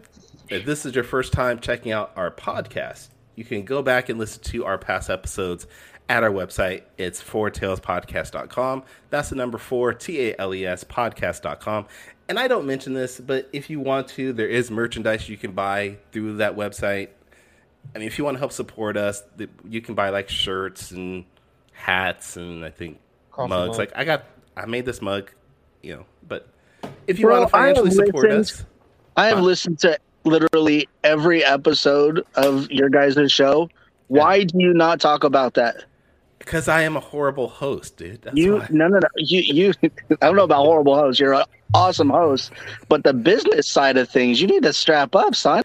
[0.49, 4.19] if this is your first time checking out our podcast, you can go back and
[4.19, 5.67] listen to our past episodes
[6.09, 6.83] at our website.
[6.99, 8.85] It's fourtalespodcast.com.
[9.11, 11.87] That's the number four, T A L E S podcast.com.
[12.29, 15.53] And I don't mention this, but if you want to, there is merchandise you can
[15.53, 17.09] buy through that website.
[17.95, 19.23] I mean, if you want to help support us,
[19.69, 21.25] you can buy like shirts and
[21.81, 22.99] hats and I think
[23.31, 23.69] Coffee mugs.
[23.71, 23.79] mug.
[23.79, 24.25] Like I got,
[24.57, 25.31] I made this mug,
[25.83, 26.05] you know.
[26.29, 26.47] But
[27.07, 28.65] if you Bro, want to financially support listened- us,
[29.17, 29.45] I have Huh?
[29.45, 33.69] listened to literally every episode of your guys' show.
[34.09, 35.85] Why do you not talk about that?
[36.39, 38.23] because I am a horrible host, dude.
[38.23, 38.67] That's you why.
[38.71, 39.73] no no no you you
[40.23, 41.21] I don't know about horrible host.
[41.21, 42.51] You're an awesome host,
[42.89, 45.63] but the business side of things, you need to strap up, son.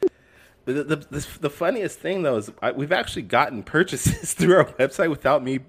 [0.65, 4.65] The, the, the, the funniest thing though is I, we've actually gotten purchases through our
[4.65, 5.59] website without me.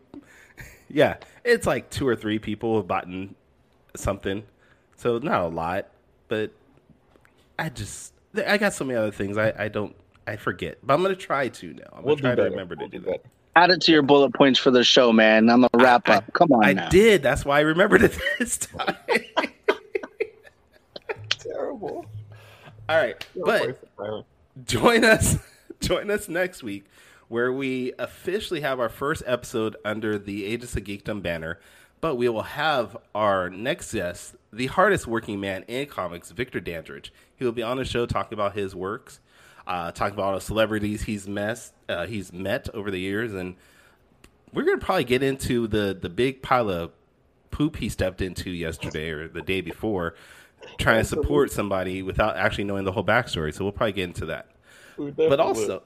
[0.88, 3.08] Yeah, it's like two or three people have bought
[3.96, 4.44] something,
[4.96, 5.88] so not a lot,
[6.28, 6.52] but
[7.58, 8.12] I just
[8.46, 9.94] I got so many other things I, I don't
[10.26, 11.82] I forget, but I'm gonna try to now.
[11.92, 13.24] I'm gonna try do to remember We'll to do do that.
[13.56, 15.48] Add it to your bullet points for the show, man.
[15.50, 16.32] I'm gonna wrap I- up.
[16.34, 16.88] Come on I now.
[16.88, 17.22] did.
[17.22, 18.96] That's why I remembered it this time.
[21.38, 22.06] Terrible.
[22.88, 23.82] All right, but
[24.64, 25.38] join us
[25.80, 26.84] join us next week
[27.28, 31.58] where we officially have our first episode under the Agents of Geekdom banner
[32.00, 37.12] but we will have our next guest the hardest working man in comics victor dandridge.
[37.36, 39.20] He will be on the show talking about his works
[39.66, 43.56] uh, talking about all the celebrities he's met uh, he's met over the years and
[44.52, 46.92] we're gonna probably get into the the big pile of
[47.50, 50.14] poop he stepped into yesterday or the day before
[50.78, 54.26] trying to support somebody without actually knowing the whole backstory so we'll probably get into
[54.26, 54.48] that.
[54.96, 55.82] But also,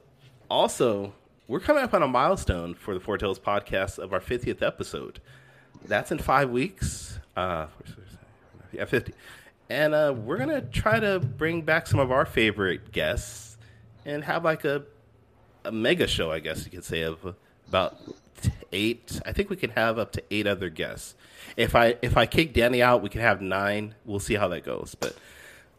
[0.49, 1.13] also,
[1.47, 5.19] we're coming up on a milestone for the Four Tales podcast of our 50th episode.
[5.85, 7.19] That's in five weeks.
[7.35, 7.67] Uh,
[8.71, 9.13] yeah, 50.
[9.69, 13.57] And uh, we're going to try to bring back some of our favorite guests
[14.05, 14.83] and have like a,
[15.63, 17.35] a mega show, I guess you could say, of
[17.67, 17.97] about
[18.71, 19.19] eight.
[19.25, 21.15] I think we can have up to eight other guests.
[21.57, 23.95] If I if I kick Danny out, we can have nine.
[24.05, 24.95] We'll see how that goes.
[24.99, 25.15] But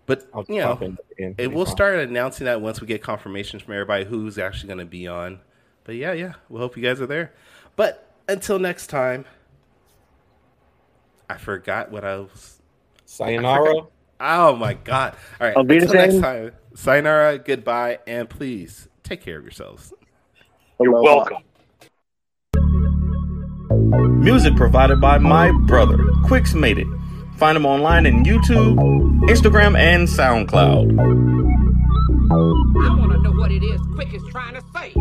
[0.06, 1.34] but I'll you know, pop in again.
[1.38, 4.84] and we'll start announcing that once we get confirmations from everybody who's actually going to
[4.84, 5.40] be on.
[5.84, 7.32] But yeah, yeah, we hope you guys are there.
[7.76, 9.24] But until next time,
[11.28, 12.60] I forgot what I was.
[13.04, 13.86] Sayonara.
[14.20, 15.16] Oh my god!
[15.40, 19.92] All right, Auf until next time, sayonara, goodbye, and please take care of yourselves.
[20.80, 21.38] You're welcome.
[24.22, 26.86] Music provided by my brother, Quicks Made It.
[27.38, 28.76] Find him online in YouTube,
[29.24, 31.71] Instagram, and SoundCloud.
[32.32, 34.94] I wanna know what it is Quick is trying to say.